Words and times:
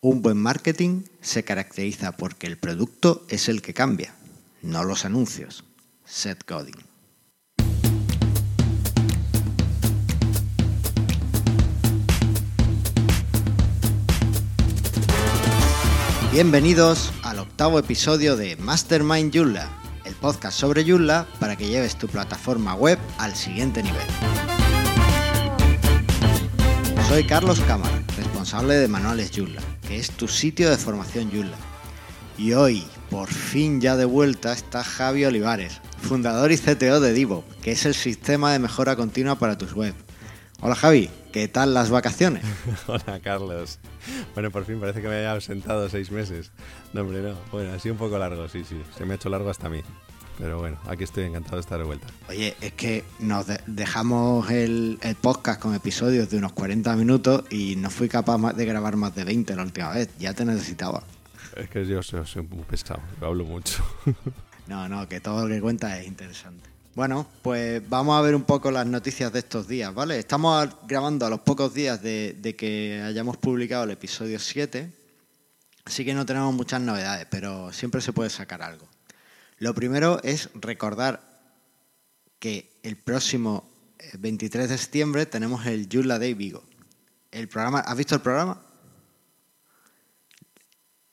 Un 0.00 0.22
buen 0.22 0.36
marketing 0.36 1.02
se 1.20 1.42
caracteriza 1.42 2.12
porque 2.12 2.46
el 2.46 2.56
producto 2.56 3.26
es 3.28 3.48
el 3.48 3.62
que 3.62 3.74
cambia, 3.74 4.14
no 4.62 4.84
los 4.84 5.04
anuncios. 5.04 5.64
Seth 6.04 6.48
Godin. 6.48 6.76
Bienvenidos 16.30 17.12
al 17.24 17.40
octavo 17.40 17.80
episodio 17.80 18.36
de 18.36 18.54
Mastermind 18.54 19.34
Joomla, 19.34 19.68
el 20.04 20.14
podcast 20.14 20.60
sobre 20.60 20.88
Joomla 20.88 21.26
para 21.40 21.56
que 21.56 21.66
lleves 21.66 21.96
tu 21.96 22.06
plataforma 22.06 22.76
web 22.76 23.00
al 23.18 23.34
siguiente 23.34 23.82
nivel. 23.82 24.06
Soy 27.08 27.26
Carlos 27.26 27.58
Cámara, 27.62 28.00
responsable 28.16 28.74
de 28.74 28.86
Manuales 28.86 29.32
Joomla, 29.34 29.62
que 29.88 29.96
es 29.96 30.10
tu 30.10 30.28
sitio 30.28 30.68
de 30.68 30.76
formación 30.76 31.30
Joomla. 31.32 31.56
Y 32.36 32.52
hoy, 32.52 32.84
por 33.10 33.28
fin 33.28 33.80
ya 33.80 33.96
de 33.96 34.04
vuelta, 34.04 34.52
está 34.52 34.84
Javi 34.84 35.24
Olivares, 35.24 35.80
fundador 36.02 36.52
y 36.52 36.58
CTO 36.58 37.00
de 37.00 37.14
Divo, 37.14 37.42
que 37.62 37.72
es 37.72 37.86
el 37.86 37.94
sistema 37.94 38.52
de 38.52 38.58
mejora 38.58 38.96
continua 38.96 39.36
para 39.38 39.56
tus 39.56 39.72
web. 39.72 39.94
Hola 40.60 40.74
Javi, 40.74 41.08
¿qué 41.32 41.48
tal 41.48 41.72
las 41.72 41.88
vacaciones? 41.88 42.44
Hola 42.86 43.20
Carlos. 43.22 43.78
Bueno, 44.34 44.50
por 44.50 44.66
fin 44.66 44.78
parece 44.78 45.00
que 45.00 45.08
me 45.08 45.16
haya 45.16 45.32
ausentado 45.32 45.88
seis 45.88 46.10
meses. 46.10 46.52
No, 46.92 47.00
hombre, 47.00 47.22
no. 47.22 47.34
Bueno, 47.50 47.72
ha 47.72 47.78
sido 47.78 47.94
un 47.94 47.98
poco 47.98 48.18
largo, 48.18 48.46
sí, 48.48 48.64
sí. 48.68 48.80
Se 48.96 49.06
me 49.06 49.14
ha 49.14 49.16
hecho 49.16 49.30
largo 49.30 49.48
hasta 49.48 49.68
a 49.68 49.70
mí. 49.70 49.80
Pero 50.38 50.58
bueno, 50.58 50.78
aquí 50.86 51.02
estoy 51.04 51.24
encantado 51.24 51.56
de 51.56 51.60
estar 51.62 51.78
de 51.78 51.84
vuelta. 51.84 52.06
Oye, 52.28 52.56
es 52.60 52.72
que 52.74 53.04
nos 53.18 53.48
de- 53.48 53.60
dejamos 53.66 54.48
el, 54.50 54.98
el 55.02 55.14
podcast 55.16 55.60
con 55.60 55.74
episodios 55.74 56.30
de 56.30 56.36
unos 56.38 56.52
40 56.52 56.94
minutos 56.94 57.42
y 57.50 57.74
no 57.76 57.90
fui 57.90 58.08
capaz 58.08 58.52
de 58.52 58.64
grabar 58.64 58.94
más 58.96 59.14
de 59.16 59.24
20 59.24 59.56
la 59.56 59.62
última 59.64 59.90
vez. 59.90 60.08
Ya 60.18 60.34
te 60.34 60.44
necesitaba. 60.44 61.02
Es 61.56 61.68
que 61.68 61.84
yo 61.84 62.02
soy, 62.04 62.24
soy 62.24 62.42
muy 62.42 62.62
pesado, 62.62 63.00
yo 63.20 63.26
hablo 63.26 63.44
mucho. 63.44 63.84
No, 64.68 64.86
no, 64.86 65.08
que 65.08 65.18
todo 65.18 65.48
lo 65.48 65.54
que 65.54 65.62
cuenta 65.62 65.98
es 65.98 66.06
interesante. 66.06 66.68
Bueno, 66.94 67.26
pues 67.40 67.80
vamos 67.88 68.18
a 68.18 68.20
ver 68.20 68.34
un 68.34 68.42
poco 68.42 68.70
las 68.70 68.86
noticias 68.86 69.32
de 69.32 69.38
estos 69.38 69.66
días, 69.66 69.94
¿vale? 69.94 70.18
Estamos 70.18 70.68
grabando 70.86 71.24
a 71.24 71.30
los 71.30 71.40
pocos 71.40 71.72
días 71.72 72.02
de, 72.02 72.36
de 72.38 72.54
que 72.54 73.00
hayamos 73.02 73.38
publicado 73.38 73.84
el 73.84 73.92
episodio 73.92 74.38
7, 74.38 74.92
así 75.86 76.04
que 76.04 76.12
no 76.12 76.26
tenemos 76.26 76.52
muchas 76.52 76.82
novedades, 76.82 77.26
pero 77.30 77.72
siempre 77.72 78.02
se 78.02 78.12
puede 78.12 78.28
sacar 78.28 78.60
algo. 78.60 78.86
Lo 79.58 79.74
primero 79.74 80.20
es 80.22 80.50
recordar 80.54 81.22
que 82.38 82.70
el 82.82 82.96
próximo 82.96 83.68
eh, 83.98 84.12
23 84.18 84.68
de 84.68 84.78
septiembre 84.78 85.26
tenemos 85.26 85.66
el 85.66 85.88
Joomla 85.90 86.18
Day 86.18 86.34
Vigo. 86.34 86.62
El 87.30 87.48
programa, 87.48 87.80
¿Has 87.80 87.96
visto 87.96 88.14
el 88.14 88.20
programa? 88.20 88.62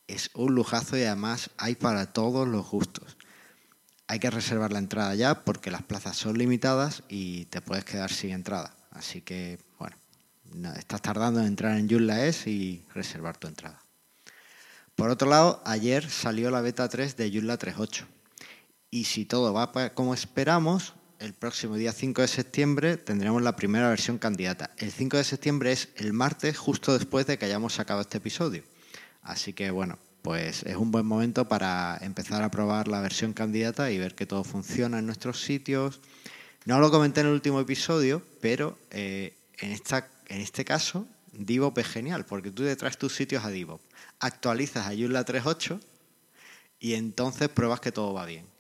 Es 0.08 0.30
un 0.36 0.54
lujazo 0.54 0.98
y 0.98 1.04
además 1.04 1.50
hay 1.58 1.76
para 1.76 2.14
todos 2.14 2.48
los 2.48 2.70
gustos. 2.70 3.18
Hay 4.08 4.20
que 4.20 4.30
reservar 4.30 4.72
la 4.72 4.78
entrada 4.80 5.16
ya 5.16 5.44
porque 5.44 5.72
las 5.72 5.82
plazas 5.82 6.16
son 6.16 6.38
limitadas 6.38 7.02
y 7.10 7.46
te 7.46 7.62
puedes 7.62 7.86
quedar 7.86 8.12
sin 8.12 8.30
entrada. 8.32 8.76
Así 8.92 9.22
que, 9.22 9.58
bueno, 9.80 9.98
no- 10.54 10.74
estás 10.74 11.02
tardando 11.02 11.40
en 11.40 11.48
entrar 11.48 11.76
en 11.78 11.90
Joomla 11.90 12.26
es 12.28 12.46
y 12.46 12.84
reservar 12.94 13.38
tu 13.38 13.48
entrada. 13.48 13.82
Por 14.96 15.10
otro 15.10 15.28
lado, 15.28 15.62
ayer 15.66 16.08
salió 16.10 16.52
la 16.52 16.62
beta 16.62 16.88
3 16.88 17.18
de 17.18 17.32
Joomla 17.32 17.58
3.8. 17.58 18.06
Y 18.92 19.06
si 19.06 19.26
todo 19.26 19.54
va 19.54 19.72
como 19.94 20.14
esperamos, 20.14 20.94
el 21.20 21.34
próximo 21.34 21.76
día 21.76 21.92
5 21.92 22.22
de 22.22 22.28
septiembre 22.28 22.98
tendremos 22.98 23.42
la 23.42 23.56
primera 23.56 23.90
versión 23.90 24.18
candidata. 24.18 24.72
El 24.78 24.92
5 24.92 25.18
de 25.18 25.24
septiembre 25.24 25.72
es 25.72 25.90
el 25.96 26.14
martes 26.14 26.58
justo 26.58 26.98
después 26.98 27.26
de 27.26 27.38
que 27.38 27.46
hayamos 27.46 27.74
sacado 27.74 28.02
este 28.02 28.18
episodio. 28.18 28.64
Así 29.22 29.54
que 29.54 29.72
bueno, 29.72 29.98
pues 30.22 30.64
es 30.64 30.76
un 30.76 30.92
buen 30.92 31.06
momento 31.06 31.48
para 31.48 31.98
empezar 32.02 32.44
a 32.44 32.52
probar 32.52 32.88
la 32.88 33.02
versión 33.02 33.34
candidata 33.34 33.92
y 33.92 33.98
ver 33.98 34.16
que 34.16 34.26
todo 34.26 34.44
funciona 34.44 35.00
en 35.00 35.06
nuestros 35.06 35.42
sitios. 35.42 36.02
No 36.66 36.80
lo 36.80 36.92
comenté 36.92 37.22
en 37.22 37.28
el 37.28 37.34
último 37.34 37.60
episodio, 37.60 38.22
pero 38.42 38.78
eh, 38.92 39.36
en, 39.60 39.72
esta, 39.72 40.10
en 40.28 40.42
este 40.42 40.66
caso, 40.66 41.08
Divop 41.32 41.78
es 41.78 41.88
genial, 41.88 42.26
porque 42.26 42.52
tú 42.52 42.64
te 42.64 42.76
traes 42.76 42.98
tus 42.98 43.16
sitios 43.16 43.46
a 43.46 43.50
Divop, 43.50 43.82
actualizas 44.20 44.88
a 44.88 44.96
Joomla 44.96 45.26
3.8 45.26 45.80
y 46.80 46.96
entonces 46.96 47.50
pruebas 47.50 47.80
que 47.80 47.92
todo 47.92 48.14
va 48.14 48.26
bien. 48.26 48.55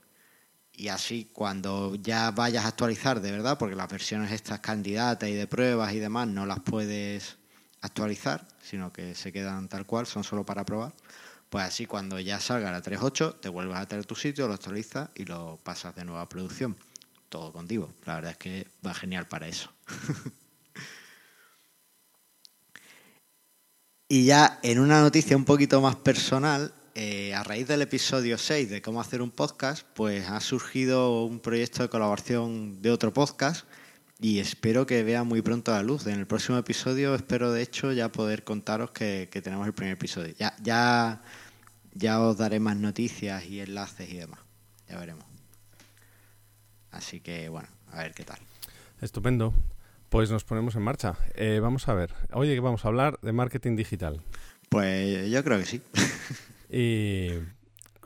Y 0.77 0.89
así 0.89 1.29
cuando 1.31 1.95
ya 1.95 2.31
vayas 2.31 2.65
a 2.65 2.69
actualizar 2.69 3.21
de 3.21 3.31
verdad, 3.31 3.57
porque 3.57 3.75
las 3.75 3.89
versiones 3.89 4.31
estas 4.31 4.59
candidatas 4.59 5.29
y 5.29 5.33
de 5.33 5.47
pruebas 5.47 5.93
y 5.93 5.99
demás 5.99 6.27
no 6.27 6.45
las 6.45 6.59
puedes 6.59 7.37
actualizar, 7.81 8.45
sino 8.61 8.91
que 8.91 9.15
se 9.15 9.31
quedan 9.31 9.69
tal 9.69 9.85
cual, 9.85 10.05
son 10.05 10.23
solo 10.23 10.45
para 10.45 10.65
probar. 10.65 10.91
Pues 11.49 11.63
así 11.63 11.85
cuando 11.85 12.19
ya 12.19 12.39
salga 12.39 12.71
la 12.71 12.81
3.8, 12.81 13.39
te 13.39 13.49
vuelves 13.49 13.77
a 13.77 13.87
tener 13.87 14.05
tu 14.05 14.15
sitio, 14.15 14.47
lo 14.47 14.55
actualizas 14.55 15.09
y 15.15 15.25
lo 15.25 15.57
pasas 15.63 15.95
de 15.95 16.03
nuevo 16.03 16.19
a 16.19 16.27
producción. 16.27 16.75
Todo 17.29 17.53
contigo. 17.53 17.93
La 18.05 18.15
verdad 18.15 18.31
es 18.31 18.37
que 18.37 18.67
va 18.85 18.93
genial 18.93 19.27
para 19.27 19.47
eso. 19.47 19.71
Y 24.07 24.25
ya 24.25 24.59
en 24.61 24.79
una 24.79 25.01
noticia 25.01 25.35
un 25.35 25.45
poquito 25.45 25.81
más 25.81 25.95
personal, 25.95 26.71
eh, 26.97 27.33
a 27.35 27.43
raíz 27.43 27.67
del 27.67 27.81
episodio 27.81 28.37
6 28.37 28.69
de 28.69 28.81
cómo 28.81 29.01
hacer 29.01 29.21
un 29.21 29.29
podcast, 29.29 29.85
pues 29.95 30.29
ha 30.29 30.39
surgido 30.39 31.25
un 31.25 31.41
proyecto 31.41 31.83
de 31.83 31.89
colaboración 31.89 32.81
de 32.81 32.89
otro 32.89 33.11
podcast 33.11 33.65
y 34.21 34.39
espero 34.39 34.85
que 34.85 35.03
vea 35.03 35.25
muy 35.25 35.41
pronto 35.41 35.73
la 35.73 35.83
luz. 35.83 36.07
En 36.07 36.19
el 36.19 36.25
próximo 36.25 36.57
episodio 36.57 37.13
espero 37.13 37.51
de 37.51 37.61
hecho 37.61 37.91
ya 37.91 38.13
poder 38.13 38.45
contaros 38.45 38.91
que, 38.91 39.27
tenemos 39.43 39.67
el 39.67 39.73
primer 39.73 39.95
episodio. 39.95 40.33
Ya, 40.39 40.55
ya, 40.63 42.21
os 42.21 42.37
daré 42.37 42.61
más 42.61 42.77
noticias 42.77 43.45
y 43.45 43.59
enlaces 43.59 44.09
y 44.09 44.15
demás. 44.15 44.39
Ya 44.87 44.97
veremos. 44.97 45.25
Así 46.91 47.19
que 47.19 47.49
bueno, 47.49 47.67
a 47.91 48.03
ver 48.03 48.13
qué 48.13 48.23
tal. 48.23 48.39
Estupendo. 49.01 49.53
Pues 50.07 50.31
nos 50.31 50.45
ponemos 50.45 50.77
en 50.77 50.83
marcha. 50.83 51.17
Eh, 51.33 51.59
vamos 51.61 51.89
a 51.89 51.93
ver. 51.93 52.13
Oye, 52.31 52.57
vamos 52.61 52.85
a 52.85 52.87
hablar 52.87 53.19
de 53.21 53.33
marketing 53.33 53.75
digital. 53.75 54.21
Pues 54.69 55.29
yo 55.29 55.43
creo 55.43 55.59
que 55.59 55.65
sí. 55.65 55.81
¿Y 56.69 57.29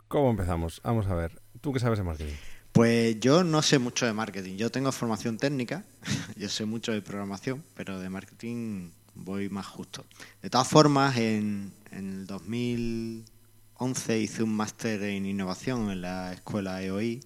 cómo 0.08 0.31
empezamos? 0.31 0.81
Vamos 0.84 1.08
a 1.08 1.16
ver. 1.16 1.42
¿Tú 1.62 1.74
qué 1.74 1.80
sabes 1.80 2.00
de 2.00 2.03
marketing? 2.03 2.34
Pues 2.72 3.20
yo 3.20 3.44
no 3.44 3.62
sé 3.62 3.80
mucho 3.80 4.06
de 4.06 4.14
marketing. 4.14 4.58
Yo 4.58 4.69
tengo 4.69 4.92
formación 4.92 5.38
técnica, 5.38 5.84
yo 6.38 6.50
sé 6.50 6.66
mucho 6.66 6.92
de 6.92 7.02
programación, 7.02 7.64
pero 7.75 8.00
de 8.00 8.09
marketing 8.09 8.92
voy 9.16 9.50
más 9.50 9.66
justo. 9.66 10.06
De 10.42 10.50
todas 10.50 10.68
formas, 10.68 11.18
en, 11.18 11.74
en 11.92 12.09
el 12.09 12.28
2011 12.28 14.19
hice 14.19 14.44
un 14.44 14.56
máster 14.56 15.03
en 15.03 15.25
innovación 15.25 15.90
en 15.90 16.02
la 16.02 16.34
escuela 16.34 16.81
EOI 16.81 17.22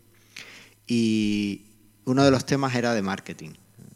y 0.88 1.66
uno 2.06 2.24
de 2.24 2.32
los 2.32 2.46
temas 2.46 2.76
era 2.76 2.94
de 2.94 3.02
marketing. 3.02 3.52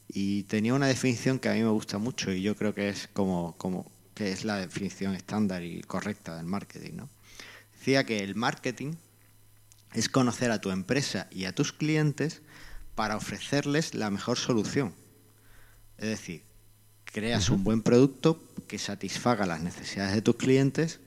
Y 0.10 0.44
tenía 0.44 0.74
una 0.74 0.88
definición 0.88 1.40
que 1.40 1.50
a 1.50 1.54
mí 1.54 1.62
me 1.62 1.70
gusta 1.70 1.98
mucho 1.98 2.32
y 2.32 2.42
yo 2.42 2.56
creo 2.56 2.74
que 2.74 2.90
es 2.90 3.08
como, 3.14 3.56
como 3.58 3.92
que 4.18 4.32
es 4.32 4.46
la 4.46 4.56
definición 4.56 5.14
estándar 5.14 5.62
y 5.62 5.82
correcta 5.82 6.36
del 6.36 6.48
marketing. 6.48 6.94
¿no? 6.96 7.10
Decía 7.74 8.04
que 8.04 8.24
el 8.24 8.34
marketing 8.34 8.96
es 9.94 10.10
conocer 10.10 10.50
a 10.50 10.60
tu 10.60 10.72
empresa 10.72 11.28
y 11.30 11.46
a 11.46 11.54
tus 11.54 11.72
clientes 11.72 12.42
para 12.96 13.16
ofrecerles 13.16 13.94
la 13.94 14.10
mejor 14.10 14.40
solución. 14.40 14.96
Es 16.00 16.10
decir, 16.10 16.42
creas 17.06 17.52
un 17.52 17.64
buen 17.64 17.84
producto 17.84 18.44
que 18.68 18.80
satisfaga 18.80 19.46
las 19.46 19.62
necesidades 19.62 20.16
de 20.16 20.24
tus 20.24 20.38
clientes 20.38 21.00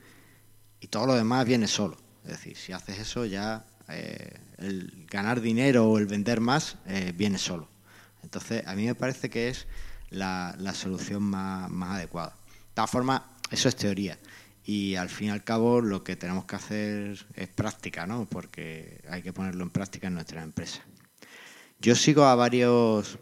y 0.78 0.86
todo 0.86 1.06
lo 1.06 1.14
demás 1.16 1.44
viene 1.46 1.66
solo. 1.66 1.96
Es 2.22 2.30
decir, 2.30 2.56
si 2.56 2.72
haces 2.72 3.00
eso 3.00 3.24
ya 3.24 3.66
eh, 3.88 4.38
el 4.58 5.04
ganar 5.10 5.40
dinero 5.40 5.90
o 5.90 5.98
el 5.98 6.06
vender 6.06 6.38
más 6.38 6.76
eh, 6.86 7.12
viene 7.16 7.38
solo. 7.38 7.68
Entonces, 8.22 8.64
a 8.68 8.76
mí 8.76 8.86
me 8.86 8.94
parece 8.94 9.30
que 9.30 9.48
es 9.48 9.66
la, 10.10 10.54
la 10.60 10.74
solución 10.74 11.24
más, 11.24 11.68
más 11.70 11.96
adecuada. 11.96 12.36
De 12.70 12.74
todas 12.74 12.90
formas, 12.90 13.22
eso 13.50 13.68
es 13.68 13.74
teoría. 13.74 14.18
Y 14.64 14.94
al 14.94 15.08
fin 15.08 15.28
y 15.28 15.30
al 15.30 15.42
cabo 15.42 15.80
lo 15.80 16.04
que 16.04 16.14
tenemos 16.14 16.44
que 16.44 16.54
hacer 16.56 17.26
es 17.34 17.48
práctica, 17.48 18.06
¿no? 18.06 18.26
Porque 18.26 19.02
hay 19.08 19.22
que 19.22 19.32
ponerlo 19.32 19.64
en 19.64 19.70
práctica 19.70 20.06
en 20.06 20.14
nuestra 20.14 20.42
empresa. 20.42 20.82
Yo 21.80 21.96
sigo 21.96 22.24
a 22.24 22.36
varios, 22.36 23.18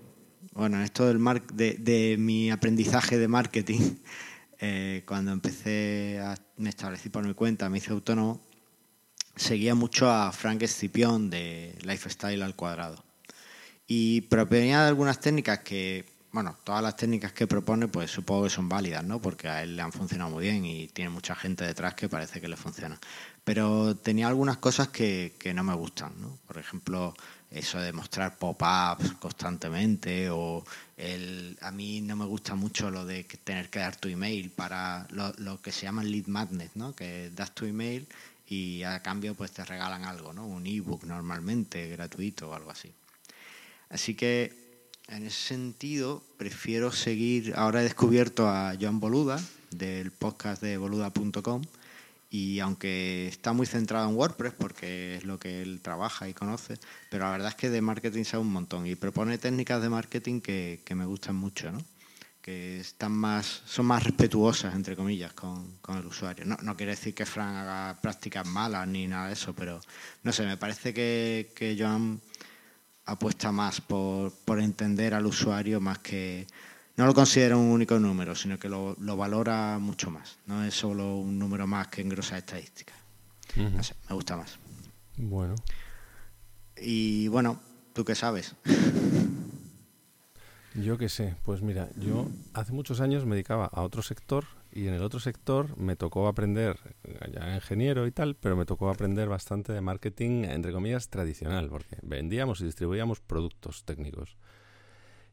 bueno, 0.53 0.77
en 0.77 0.83
esto 0.83 1.07
del 1.07 1.19
mar, 1.19 1.47
de, 1.47 1.75
de 1.75 2.17
mi 2.19 2.51
aprendizaje 2.51 3.17
de 3.17 3.29
marketing, 3.29 3.81
eh, 4.61 5.03
cuando 5.07 5.33
empecé 5.33 6.21
a, 6.23 6.37
me 6.59 6.69
establecí 6.69 7.09
por 7.09 7.27
mi 7.27 7.33
cuenta, 7.33 7.71
me 7.71 7.79
hice 7.79 7.93
autónomo, 7.93 8.43
seguía 9.35 9.75
mucho 9.75 10.11
a 10.11 10.31
Frank 10.33 10.63
Escipión 10.63 11.31
de 11.31 11.79
Lifestyle 11.83 12.43
al 12.43 12.55
cuadrado. 12.55 13.03
Y 13.87 14.21
proponía 14.23 14.87
algunas 14.87 15.21
técnicas 15.21 15.61
que 15.61 16.05
bueno, 16.33 16.57
todas 16.65 16.83
las 16.83 16.97
técnicas 16.97 17.33
que 17.33 17.47
propone, 17.47 17.89
pues 17.89 18.11
supongo 18.11 18.45
que 18.45 18.51
son 18.51 18.69
válidas, 18.69 19.05
¿no? 19.05 19.21
Porque 19.21 19.49
a 19.49 19.63
él 19.63 19.77
le 19.77 19.83
han 19.83 19.93
funcionado 19.93 20.31
muy 20.31 20.45
bien 20.45 20.65
y 20.65 20.89
tiene 20.89 21.11
mucha 21.11 21.35
gente 21.35 21.65
detrás 21.65 21.95
que 21.95 22.09
parece 22.09 22.41
que 22.41 22.49
le 22.49 22.57
funciona. 22.57 22.99
Pero 23.45 23.97
tenía 23.97 24.29
algunas 24.29 24.59
cosas 24.59 24.89
que, 24.89 25.35
que 25.39 25.55
no 25.55 25.65
me 25.65 25.75
gustan, 25.75 26.13
¿no? 26.21 26.37
Por 26.47 26.59
ejemplo, 26.59 27.15
eso 27.51 27.81
de 27.81 27.93
mostrar 27.93 28.37
pop-ups 28.37 29.13
constantemente 29.21 30.29
o 30.31 30.65
el, 30.97 31.57
a 31.63 31.71
mí 31.71 32.01
no 32.03 32.17
me 32.17 32.27
gusta 32.27 32.55
mucho 32.55 32.91
lo 32.91 33.07
de 33.07 33.25
tener 33.25 33.71
que 33.71 33.79
dar 33.79 33.97
tu 33.97 34.09
email 34.09 34.51
para 34.51 35.07
lo, 35.11 35.63
que 35.63 35.73
se 35.73 35.83
llama 35.83 36.05
lead 36.05 36.27
magnet, 36.27 36.73
¿no? 36.75 36.95
Que 36.95 37.31
das 37.35 37.55
tu 37.55 37.65
email 37.65 38.07
y 38.47 38.83
a 38.83 39.01
cambio 39.03 39.35
pues 39.35 39.53
te 39.53 39.65
regalan 39.65 40.05
algo, 40.05 40.33
¿no? 40.33 40.47
Un 40.47 40.67
ebook 40.67 41.05
normalmente 41.05 41.89
gratuito 41.89 42.51
o 42.51 42.55
algo 42.55 42.71
así. 42.71 42.93
Así 43.89 44.15
que 44.15 44.68
en 45.09 45.27
ese 45.27 45.49
sentido, 45.55 46.23
prefiero 46.37 46.93
seguir. 46.93 47.55
Ahora 47.57 47.81
he 47.81 47.85
descubierto 47.85 48.49
a 48.49 48.75
Joan 48.81 49.01
Boluda 49.01 49.41
del 49.71 50.11
podcast 50.11 50.63
de 50.63 50.77
boluda.com 50.77 51.63
y 52.31 52.61
aunque 52.61 53.27
está 53.29 53.53
muy 53.53 53.67
centrado 53.67 54.09
en 54.09 54.17
WordPress 54.17 54.53
porque 54.53 55.17
es 55.17 55.25
lo 55.25 55.39
que 55.39 55.63
él 55.63 55.81
trabaja 55.81 56.29
y 56.29 56.35
conoce, 56.35 56.79
pero 57.11 57.25
la 57.25 57.31
verdad 57.31 57.49
es 57.49 57.55
que 57.55 57.71
de 57.71 57.81
marketing 57.81 58.25
sabe 58.25 58.43
un 58.43 58.53
montón 58.53 58.87
y 58.87 58.95
propone 58.97 59.39
técnicas 59.39 59.81
de 59.81 59.89
marketing 59.89 60.41
que, 60.41 60.83
me 60.95 61.07
gustan 61.07 61.37
mucho, 61.37 61.73
¿no? 61.73 61.83
que 62.43 62.81
están 62.81 63.13
más, 63.13 63.63
son 63.67 63.87
más 63.87 64.05
respetuosas, 64.05 64.75
entre 64.75 64.97
comillas, 64.97 65.33
con, 65.35 65.79
el 65.89 66.07
usuario. 66.07 66.47
No, 66.47 66.57
no, 66.63 66.77
quiere 66.77 66.93
decir 66.93 67.15
que 67.15 67.27
Fran 67.27 67.57
haga 67.57 68.01
prácticas 68.01 68.47
malas 68.47 68.89
ni 68.89 69.07
nada 69.07 69.27
de 69.27 69.35
eso, 69.35 69.55
pero 69.55 69.81
no 70.23 70.33
sé, 70.33 70.47
me 70.47 70.57
parece 70.57 70.95
que, 70.95 71.53
que 71.55 71.77
Joan 71.79 72.21
apuesta 73.09 73.51
más 73.51 73.81
por, 73.81 74.33
por 74.45 74.61
entender 74.61 75.15
al 75.15 75.27
usuario 75.27 75.81
más 75.81 75.99
que 75.99 76.47
no 76.97 77.07
lo 77.07 77.15
considera 77.15 77.57
un 77.57 77.71
único 77.71 77.99
número, 77.99 78.35
sino 78.35 78.59
que 78.59 78.69
lo, 78.69 78.97
lo, 79.01 79.17
valora 79.17 79.79
mucho 79.79 80.11
más. 80.11 80.39
No 80.47 80.65
es 80.65 80.75
solo 80.75 81.17
un 81.17 81.39
número 81.39 81.67
más 81.67 81.89
que 81.89 82.03
engrosa 82.03 82.37
estadísticas. 82.37 82.97
No 83.57 83.83
sé, 83.83 83.95
me 84.09 84.15
gusta 84.15 84.37
más. 84.37 84.59
Bueno. 85.17 85.55
Y 86.77 87.29
bueno, 87.29 87.61
¿tú 87.93 88.05
qué 88.05 88.15
sabes? 88.15 88.55
Yo 90.75 90.99
qué 90.99 91.09
sé, 91.09 91.35
pues 91.45 91.63
mira, 91.63 91.89
yo 91.97 92.29
hace 92.53 92.73
muchos 92.73 93.01
años 93.01 93.25
me 93.25 93.35
dedicaba 93.37 93.67
a 93.67 93.83
otro 93.83 94.03
sector 94.03 94.45
y 94.79 94.87
en 94.87 94.95
el 94.95 95.03
otro 95.03 95.19
sector 95.19 95.77
me 95.77 95.97
tocó 95.97 96.29
aprender, 96.29 96.79
ya 97.33 97.53
ingeniero 97.57 98.07
y 98.07 98.13
tal, 98.13 98.37
pero 98.37 98.57
me 98.57 98.65
tocó 98.65 98.89
aprender 98.89 99.29
bastante 99.29 99.73
de 99.73 99.81
marketing, 99.81 100.45
entre 100.45 100.73
comillas, 100.73 101.09
tradicional, 101.09 101.69
porque 101.69 101.97
vendíamos 102.03 102.61
y 102.61 102.65
distribuíamos 102.65 103.21
productos 103.21 103.85
técnicos. 103.85 104.37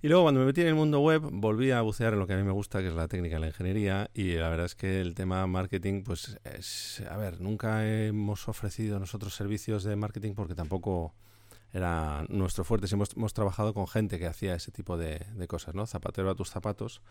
Y 0.02 0.08
luego 0.08 0.24
cuando 0.24 0.40
me 0.40 0.48
metí 0.48 0.62
en 0.62 0.68
el 0.68 0.76
mundo 0.76 1.00
web, 1.00 1.22
volví 1.32 1.70
a 1.70 1.82
bucear 1.82 2.14
en 2.14 2.20
lo 2.20 2.28
que 2.28 2.34
a 2.34 2.38
mí 2.38 2.44
me 2.44 2.52
gusta, 2.52 2.82
que 2.82 2.88
es 2.88 2.96
la 2.96 3.08
técnica 3.08 3.36
de 3.36 3.42
la 3.42 3.48
ingeniería, 3.48 4.10
y 4.16 4.34
la 4.34 4.50
verdad 4.50 4.66
es 4.66 4.74
que 4.74 5.00
el 5.00 5.14
tema 5.14 5.46
marketing, 5.46 6.02
pues 6.02 6.40
es, 6.44 7.04
a 7.08 7.16
ver, 7.16 7.40
nunca 7.40 7.88
hemos 7.88 8.48
ofrecido 8.48 8.98
nosotros 8.98 9.36
servicios 9.36 9.84
de 9.84 9.96
marketing 9.96 10.34
porque 10.34 10.56
tampoco 10.56 11.14
era 11.72 12.26
nuestro 12.30 12.64
fuerte. 12.64 12.88
Hemos, 12.92 13.16
hemos 13.16 13.36
trabajado 13.36 13.76
con 13.76 13.88
gente 13.88 14.18
que 14.18 14.26
hacía 14.26 14.56
ese 14.56 14.72
tipo 14.72 14.98
de 14.98 15.48
cosas, 15.48 15.76
¿no? 15.76 15.86
Zapatero 15.86 16.32
a 16.32 16.36
tus 16.36 16.50
zapatos. 16.50 17.04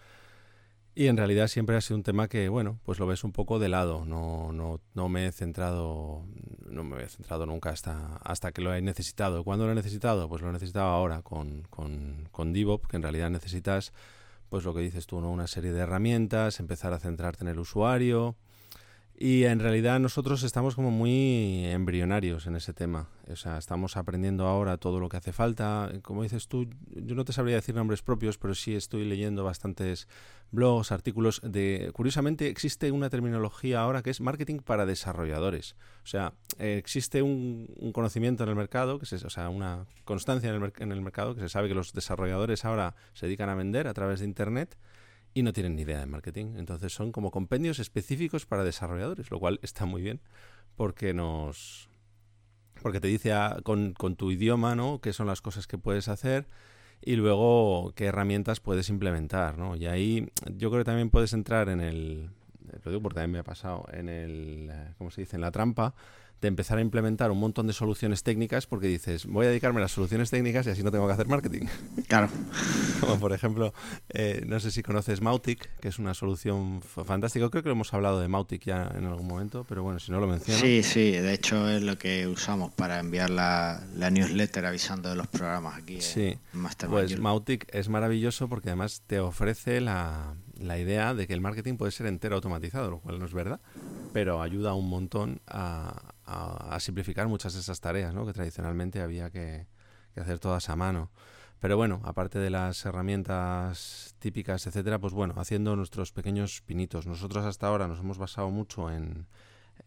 Y 0.96 1.08
en 1.08 1.16
realidad 1.16 1.48
siempre 1.48 1.76
ha 1.76 1.80
sido 1.80 1.96
un 1.96 2.04
tema 2.04 2.28
que, 2.28 2.48
bueno, 2.48 2.78
pues 2.84 3.00
lo 3.00 3.06
ves 3.06 3.24
un 3.24 3.32
poco 3.32 3.58
de 3.58 3.68
lado. 3.68 4.04
No, 4.04 4.52
no, 4.52 4.80
no 4.94 5.08
me 5.08 5.26
he 5.26 5.32
centrado, 5.32 6.24
no 6.66 6.84
me 6.84 7.02
he 7.02 7.08
centrado 7.08 7.46
nunca 7.46 7.70
hasta, 7.70 8.16
hasta 8.18 8.52
que 8.52 8.62
lo 8.62 8.72
he 8.72 8.80
necesitado. 8.80 9.42
¿Cuándo 9.42 9.66
lo 9.66 9.72
he 9.72 9.74
necesitado? 9.74 10.28
Pues 10.28 10.40
lo 10.40 10.50
he 10.50 10.52
necesitado 10.52 10.86
ahora 10.86 11.22
con, 11.22 11.62
con, 11.68 12.28
con 12.30 12.52
DevOps, 12.52 12.86
que 12.86 12.96
en 12.96 13.02
realidad 13.02 13.28
necesitas, 13.28 13.92
pues 14.50 14.64
lo 14.64 14.72
que 14.72 14.82
dices 14.82 15.08
tú, 15.08 15.20
¿no? 15.20 15.32
Una 15.32 15.48
serie 15.48 15.72
de 15.72 15.80
herramientas, 15.80 16.60
empezar 16.60 16.92
a 16.92 17.00
centrarte 17.00 17.42
en 17.42 17.48
el 17.48 17.58
usuario, 17.58 18.36
y 19.16 19.44
en 19.44 19.60
realidad 19.60 20.00
nosotros 20.00 20.42
estamos 20.42 20.74
como 20.74 20.90
muy 20.90 21.66
embrionarios 21.66 22.48
en 22.48 22.56
ese 22.56 22.72
tema. 22.72 23.08
O 23.30 23.36
sea, 23.36 23.58
estamos 23.58 23.96
aprendiendo 23.96 24.46
ahora 24.46 24.76
todo 24.76 24.98
lo 24.98 25.08
que 25.08 25.16
hace 25.16 25.32
falta. 25.32 25.90
Como 26.02 26.24
dices 26.24 26.48
tú, 26.48 26.68
yo 26.90 27.14
no 27.14 27.24
te 27.24 27.32
sabría 27.32 27.54
decir 27.54 27.76
nombres 27.76 28.02
propios, 28.02 28.38
pero 28.38 28.56
sí 28.56 28.74
estoy 28.74 29.04
leyendo 29.04 29.44
bastantes 29.44 30.08
blogs, 30.50 30.90
artículos 30.90 31.40
de... 31.44 31.90
Curiosamente 31.94 32.48
existe 32.48 32.90
una 32.90 33.08
terminología 33.08 33.80
ahora 33.80 34.02
que 34.02 34.10
es 34.10 34.20
marketing 34.20 34.58
para 34.58 34.84
desarrolladores. 34.84 35.76
O 36.02 36.06
sea, 36.08 36.32
existe 36.58 37.22
un, 37.22 37.68
conocimiento 37.92 38.42
en 38.42 38.48
el 38.48 38.56
mercado, 38.56 38.98
que 38.98 39.04
es, 39.04 39.24
o 39.24 39.30
sea, 39.30 39.48
una 39.48 39.86
constancia 40.04 40.52
en 40.52 40.60
el, 40.60 40.72
en 40.78 40.90
el 40.90 41.02
mercado, 41.02 41.36
que 41.36 41.40
se 41.40 41.48
sabe 41.48 41.68
que 41.68 41.74
los 41.74 41.92
desarrolladores 41.92 42.64
ahora 42.64 42.96
se 43.12 43.26
dedican 43.26 43.48
a 43.48 43.54
vender 43.54 43.86
a 43.86 43.94
través 43.94 44.18
de 44.20 44.26
Internet 44.26 44.76
y 45.34 45.42
no 45.42 45.52
tienen 45.52 45.76
ni 45.76 45.82
idea 45.82 45.98
de 45.98 46.06
marketing. 46.06 46.54
Entonces 46.56 46.92
son 46.92 47.12
como 47.12 47.30
compendios 47.30 47.80
específicos 47.80 48.46
para 48.46 48.64
desarrolladores, 48.64 49.30
lo 49.30 49.40
cual 49.40 49.58
está 49.62 49.84
muy 49.84 50.00
bien 50.00 50.20
porque 50.76 51.12
nos 51.12 51.88
porque 52.82 53.00
te 53.00 53.08
dice 53.08 53.32
con, 53.62 53.94
con, 53.94 54.16
tu 54.16 54.30
idioma, 54.30 54.74
¿no? 54.74 55.00
qué 55.00 55.12
son 55.12 55.26
las 55.26 55.40
cosas 55.40 55.66
que 55.66 55.78
puedes 55.78 56.08
hacer 56.08 56.46
y 57.00 57.16
luego 57.16 57.92
qué 57.94 58.06
herramientas 58.06 58.60
puedes 58.60 58.88
implementar, 58.90 59.56
¿no? 59.56 59.76
Y 59.76 59.86
ahí 59.86 60.28
yo 60.56 60.70
creo 60.70 60.80
que 60.80 60.84
también 60.84 61.10
puedes 61.10 61.32
entrar 61.32 61.68
en 61.68 61.80
el 61.80 62.30
lo 62.84 63.00
porque 63.00 63.16
también 63.16 63.32
me 63.32 63.38
ha 63.38 63.44
pasado 63.44 63.86
en 63.92 64.08
el 64.08 64.70
¿cómo 64.98 65.10
se 65.10 65.22
dice? 65.22 65.36
en 65.36 65.42
la 65.42 65.50
trampa 65.50 65.94
de 66.44 66.48
empezar 66.48 66.76
a 66.76 66.82
implementar 66.82 67.30
un 67.30 67.40
montón 67.40 67.66
de 67.66 67.72
soluciones 67.72 68.22
técnicas 68.22 68.66
porque 68.66 68.86
dices, 68.86 69.24
voy 69.24 69.46
a 69.46 69.48
dedicarme 69.48 69.80
a 69.80 69.84
las 69.84 69.92
soluciones 69.92 70.28
técnicas 70.30 70.66
y 70.66 70.70
así 70.70 70.82
no 70.82 70.92
tengo 70.92 71.06
que 71.06 71.14
hacer 71.14 71.26
marketing. 71.26 71.66
Claro. 72.06 72.28
Como 73.00 73.18
por 73.18 73.32
ejemplo, 73.32 73.72
eh, 74.10 74.44
no 74.46 74.60
sé 74.60 74.70
si 74.70 74.82
conoces 74.82 75.22
Mautic, 75.22 75.70
que 75.80 75.88
es 75.88 75.98
una 75.98 76.12
solución 76.12 76.82
fantástica. 76.82 77.48
Creo 77.48 77.62
que 77.62 77.70
hemos 77.70 77.92
hablado 77.94 78.20
de 78.20 78.28
Mautic 78.28 78.62
ya 78.62 78.92
en 78.94 79.06
algún 79.06 79.26
momento, 79.26 79.64
pero 79.66 79.82
bueno, 79.82 79.98
si 79.98 80.12
no 80.12 80.20
lo 80.20 80.26
menciono. 80.26 80.60
Sí, 80.60 80.82
sí, 80.82 81.12
de 81.12 81.32
hecho 81.32 81.68
es 81.70 81.82
lo 81.82 81.96
que 81.96 82.26
usamos 82.26 82.72
para 82.74 83.00
enviar 83.00 83.30
la, 83.30 83.82
newsletter 83.96 84.66
avisando 84.66 85.08
de 85.08 85.16
los 85.16 85.26
programas 85.28 85.78
aquí. 85.78 86.02
Sí, 86.02 86.38
pues 86.88 87.18
Mautic 87.18 87.74
es 87.74 87.88
maravilloso 87.88 88.48
porque 88.48 88.68
además 88.68 89.02
te 89.06 89.18
ofrece 89.18 89.80
la, 89.80 90.34
la 90.58 90.78
idea 90.78 91.14
de 91.14 91.26
que 91.26 91.34
el 91.34 91.40
marketing 91.40 91.76
puede 91.76 91.92
ser 91.92 92.06
entero 92.06 92.36
automatizado, 92.36 92.90
lo 92.90 93.00
cual 93.00 93.18
no 93.18 93.26
es 93.26 93.34
verdad, 93.34 93.60
pero 94.12 94.42
ayuda 94.42 94.74
un 94.74 94.88
montón 94.88 95.40
a, 95.46 96.10
simplificar 96.80 97.28
muchas 97.28 97.54
de 97.54 97.60
esas 97.60 97.80
tareas 97.80 98.14
¿no? 98.14 98.26
que 98.26 98.32
tradicionalmente 98.32 99.00
había 99.00 99.30
que, 99.30 99.66
hacer 100.16 100.38
todas 100.38 100.68
a 100.68 100.76
mano. 100.76 101.10
Pero 101.60 101.76
bueno, 101.76 102.02
aparte 102.04 102.38
de 102.38 102.50
las 102.50 102.84
herramientas 102.84 104.14
típicas, 104.18 104.66
etcétera, 104.66 104.98
pues 104.98 105.12
bueno, 105.12 105.34
haciendo 105.38 105.76
nuestros 105.76 106.12
pequeños 106.12 106.60
pinitos. 106.60 107.06
Nosotros 107.06 107.44
hasta 107.44 107.68
ahora 107.68 107.88
nos 107.88 108.00
hemos 108.00 108.18
basado 108.18 108.50
mucho 108.50 108.90
en, 108.90 109.26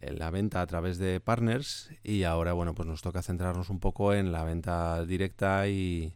la 0.01 0.31
venta 0.31 0.61
a 0.61 0.67
través 0.67 0.97
de 0.97 1.19
partners 1.19 1.89
y 2.03 2.23
ahora, 2.23 2.53
bueno, 2.53 2.73
pues 2.73 2.87
nos 2.87 3.01
toca 3.01 3.21
centrarnos 3.21 3.69
un 3.69 3.79
poco 3.79 4.13
en 4.13 4.31
la 4.31 4.43
venta 4.43 5.05
directa 5.05 5.67
y, 5.67 6.15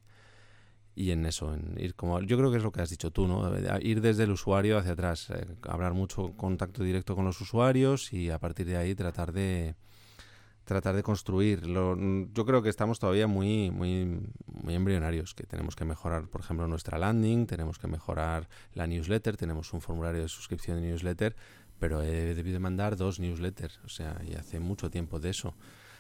y 1.02 1.12
en 1.12 1.26
eso, 1.26 1.54
en 1.54 1.76
ir 1.80 1.96
como 1.96 2.22
yo 2.22 2.38
creo 2.38 2.52
que 2.52 2.58
es 2.58 2.64
lo 2.64 2.72
que 2.72 2.82
has 2.82 2.92
dicho 2.92 3.10
tú, 3.10 3.28
¿no? 3.28 3.52
Ir 3.80 4.02
desde 4.02 4.26
el 4.26 4.32
usuario 4.32 4.78
hacia 4.78 4.92
atrás, 4.92 5.32
eh, 5.32 5.48
hablar 5.64 5.94
mucho 5.94 6.34
contacto 6.38 6.84
directo 6.84 7.16
con 7.16 7.26
los 7.26 7.42
usuarios 7.42 8.14
y 8.14 8.30
a 8.30 8.38
partir 8.38 8.68
de 8.68 8.78
ahí 8.78 8.94
tratar 8.94 9.32
de 9.32 9.76
tratar 10.64 10.96
de 10.96 11.02
construir. 11.02 11.64
yo 11.64 12.46
creo 12.46 12.62
que 12.62 12.70
estamos 12.70 13.00
todavía 13.00 13.26
muy, 13.26 13.72
muy, 13.72 14.22
muy 14.46 14.76
embrionarios, 14.76 15.34
que 15.34 15.44
tenemos 15.44 15.76
que 15.76 15.86
mejorar, 15.86 16.28
por 16.28 16.42
ejemplo, 16.42 16.68
nuestra 16.68 17.00
landing, 17.00 17.48
tenemos 17.48 17.80
que 17.80 17.88
mejorar 17.88 18.48
la 18.76 18.86
newsletter, 18.86 19.38
tenemos 19.38 19.74
un 19.74 19.82
formulario 19.82 20.22
de 20.22 20.30
suscripción 20.30 20.80
de 20.80 20.88
newsletter, 20.88 21.36
pero 21.80 22.04
he 22.04 22.36
debido 22.36 22.60
mandar 22.60 22.96
dos 22.96 23.20
newsletters, 23.20 23.80
o 23.84 23.90
sea, 23.90 24.22
y 24.24 24.36
hace 24.36 24.60
mucho 24.60 24.92
tiempo 24.92 25.20
de 25.20 25.32
eso. 25.32 25.56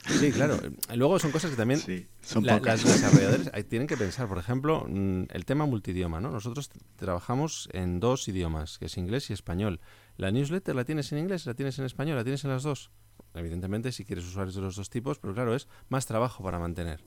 Sí, 0.07 0.31
claro. 0.31 0.57
Luego 0.95 1.19
son 1.19 1.31
cosas 1.31 1.51
que 1.51 1.57
también 1.57 1.79
son 2.21 2.45
las 2.45 2.83
desarrolladores 2.83 3.51
tienen 3.69 3.87
que 3.87 3.97
pensar. 3.97 4.27
Por 4.27 4.39
ejemplo, 4.39 4.85
mm, 4.87 5.25
el 5.29 5.45
tema 5.45 5.65
multidioma, 5.65 6.19
¿no? 6.19 6.31
Nosotros 6.31 6.69
trabajamos 6.95 7.69
en 7.71 7.99
dos 7.99 8.27
idiomas, 8.27 8.79
que 8.79 8.85
es 8.85 8.97
inglés 8.97 9.29
y 9.29 9.33
español. 9.33 9.79
La 10.17 10.31
newsletter 10.31 10.75
la 10.75 10.85
tienes 10.85 11.11
en 11.11 11.19
inglés, 11.19 11.45
la 11.45 11.53
tienes 11.53 11.77
en 11.79 11.85
español, 11.85 12.17
la 12.17 12.23
tienes 12.23 12.43
en 12.43 12.49
las 12.49 12.63
dos 12.63 12.91
evidentemente 13.33 13.91
si 13.91 14.05
quieres 14.05 14.25
usuarios 14.25 14.55
de 14.55 14.61
los 14.61 14.75
dos 14.75 14.89
tipos, 14.89 15.19
pero 15.19 15.33
claro, 15.33 15.55
es 15.55 15.67
más 15.89 16.05
trabajo 16.05 16.43
para 16.43 16.59
mantener. 16.59 17.01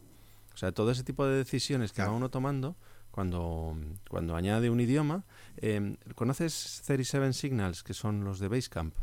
O 0.55 0.57
sea, 0.57 0.73
todo 0.73 0.91
ese 0.91 1.03
tipo 1.03 1.27
de 1.27 1.37
decisiones 1.37 1.93
que 1.93 2.03
va 2.03 2.11
uno 2.11 2.31
tomando 2.31 2.77
cuando, 3.11 3.77
cuando 4.09 4.37
añade 4.37 4.71
un 4.71 4.81
idioma. 4.81 5.25
Eh, 5.57 5.97
¿Conoces 6.15 6.83
37 6.87 7.33
Signals, 7.33 7.83
que 7.83 7.93
son 7.93 8.25
los 8.25 8.39
de 8.39 8.49
Basecamp? 8.49 8.95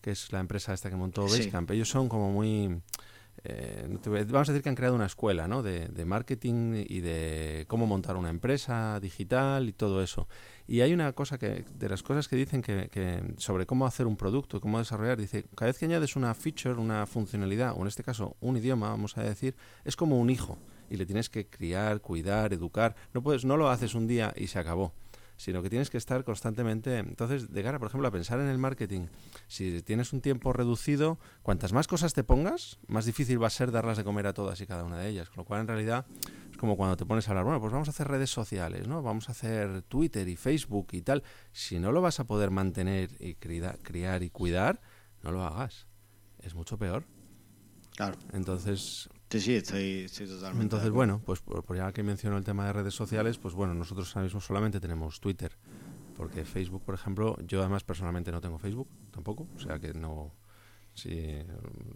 Que 0.00 0.12
es 0.12 0.32
la 0.32 0.40
empresa 0.40 0.72
esta 0.72 0.88
que 0.88 0.96
montó 0.96 1.24
Basecamp. 1.24 1.70
Ellos 1.72 1.90
son 1.90 2.08
como 2.08 2.32
muy 2.32 2.80
eh, 3.50 3.88
vamos 4.28 4.48
a 4.48 4.52
decir 4.52 4.62
que 4.62 4.68
han 4.68 4.74
creado 4.74 4.94
una 4.94 5.06
escuela 5.06 5.48
¿no? 5.48 5.62
de, 5.62 6.04
marketing 6.04 6.84
y 6.86 7.00
de 7.00 7.64
cómo 7.66 7.86
montar 7.86 8.16
una 8.16 8.28
empresa 8.28 9.00
digital 9.00 9.68
y 9.68 9.72
todo 9.72 10.02
eso. 10.02 10.28
Y 10.66 10.82
hay 10.82 10.92
una 10.92 11.12
cosa 11.14 11.38
que, 11.38 11.64
de 11.74 11.88
las 11.88 12.02
cosas 12.02 12.28
que 12.28 12.36
dicen 12.36 12.60
que, 12.60 13.34
sobre 13.38 13.64
cómo 13.64 13.86
hacer 13.86 14.06
un 14.06 14.16
producto, 14.16 14.60
cómo 14.60 14.78
desarrollar, 14.78 15.18
dice, 15.18 15.46
cada 15.56 15.70
vez 15.70 15.78
que 15.78 15.86
añades 15.86 16.14
una 16.14 16.34
feature, 16.34 16.74
una 16.74 17.06
funcionalidad, 17.06 17.72
o 17.74 17.80
en 17.80 17.88
este 17.88 18.04
caso 18.04 18.36
un 18.40 18.58
idioma, 18.58 18.90
vamos 18.90 19.16
a 19.16 19.22
decir, 19.22 19.56
es 19.84 19.96
como 19.96 20.18
un 20.18 20.28
hijo. 20.28 20.58
y 20.90 20.96
le 20.96 21.06
tienes 21.06 21.28
que 21.28 21.46
criar, 21.46 22.00
cuidar, 22.00 22.52
educar. 22.52 22.94
No 23.12 23.22
puedes, 23.22 23.44
no 23.44 23.56
lo 23.56 23.68
haces 23.70 23.94
un 23.94 24.06
día 24.06 24.32
y 24.36 24.46
se 24.46 24.58
acabó 24.58 24.92
sino 25.38 25.62
que 25.62 25.70
tienes 25.70 25.88
que 25.88 25.96
estar 25.96 26.24
constantemente. 26.24 26.98
Entonces, 26.98 27.50
de 27.50 27.62
cara, 27.62 27.78
por 27.78 27.88
ejemplo, 27.88 28.08
a 28.08 28.10
pensar 28.10 28.40
en 28.40 28.48
el 28.48 28.58
marketing, 28.58 29.06
si 29.46 29.80
tienes 29.82 30.12
un 30.12 30.20
tiempo 30.20 30.52
reducido, 30.52 31.18
cuantas 31.42 31.72
más 31.72 31.86
cosas 31.86 32.12
te 32.12 32.24
pongas, 32.24 32.78
más 32.88 33.06
difícil 33.06 33.40
va 33.42 33.46
a 33.46 33.50
ser 33.50 33.70
darlas 33.70 33.96
de 33.96 34.04
comer 34.04 34.26
a 34.26 34.34
todas 34.34 34.60
y 34.60 34.66
cada 34.66 34.84
una 34.84 34.98
de 34.98 35.08
ellas. 35.08 35.30
Con 35.30 35.38
lo 35.38 35.44
cual, 35.44 35.60
en 35.60 35.68
realidad, 35.68 36.06
es 36.50 36.56
como 36.58 36.76
cuando 36.76 36.96
te 36.96 37.06
pones 37.06 37.28
a 37.28 37.30
hablar, 37.30 37.44
bueno, 37.44 37.60
pues 37.60 37.72
vamos 37.72 37.88
a 37.88 37.92
hacer 37.92 38.08
redes 38.08 38.30
sociales, 38.30 38.88
¿no? 38.88 39.00
Vamos 39.00 39.28
a 39.28 39.32
hacer 39.32 39.82
Twitter 39.82 40.28
y 40.28 40.34
Facebook 40.34 40.88
y 40.90 41.02
tal. 41.02 41.22
Si 41.52 41.78
no 41.78 41.92
lo 41.92 42.02
vas 42.02 42.18
a 42.18 42.24
poder 42.24 42.50
mantener 42.50 43.10
y 43.20 43.34
criar 43.34 44.22
y 44.24 44.30
cuidar, 44.30 44.80
no 45.22 45.30
lo 45.30 45.44
hagas. 45.44 45.86
Es 46.40 46.54
mucho 46.54 46.76
peor. 46.78 47.04
Claro. 47.94 48.16
Entonces, 48.32 49.08
Sí, 49.30 49.40
sí, 49.40 49.54
estoy, 49.56 50.06
totalmente. 50.26 50.62
Entonces, 50.62 50.90
bueno, 50.90 51.20
pues 51.24 51.40
por, 51.40 51.76
ya 51.76 51.92
que 51.92 52.02
menciono 52.02 52.38
el 52.38 52.44
tema 52.44 52.66
de 52.66 52.72
redes 52.72 52.94
sociales, 52.94 53.36
pues 53.36 53.54
bueno, 53.54 53.74
nosotros 53.74 54.14
ahora 54.16 54.24
mismo 54.24 54.40
solamente 54.40 54.80
tenemos 54.80 55.20
Twitter. 55.20 55.52
Porque 56.16 56.44
Facebook, 56.44 56.82
por 56.82 56.94
ejemplo, 56.94 57.36
yo 57.46 57.60
además 57.60 57.84
personalmente 57.84 58.32
no 58.32 58.40
tengo 58.40 58.58
Facebook 58.58 58.88
tampoco. 59.12 59.46
O 59.54 59.58
sea 59.60 59.78
que 59.78 59.92
no. 59.92 60.34
Si, 60.94 61.36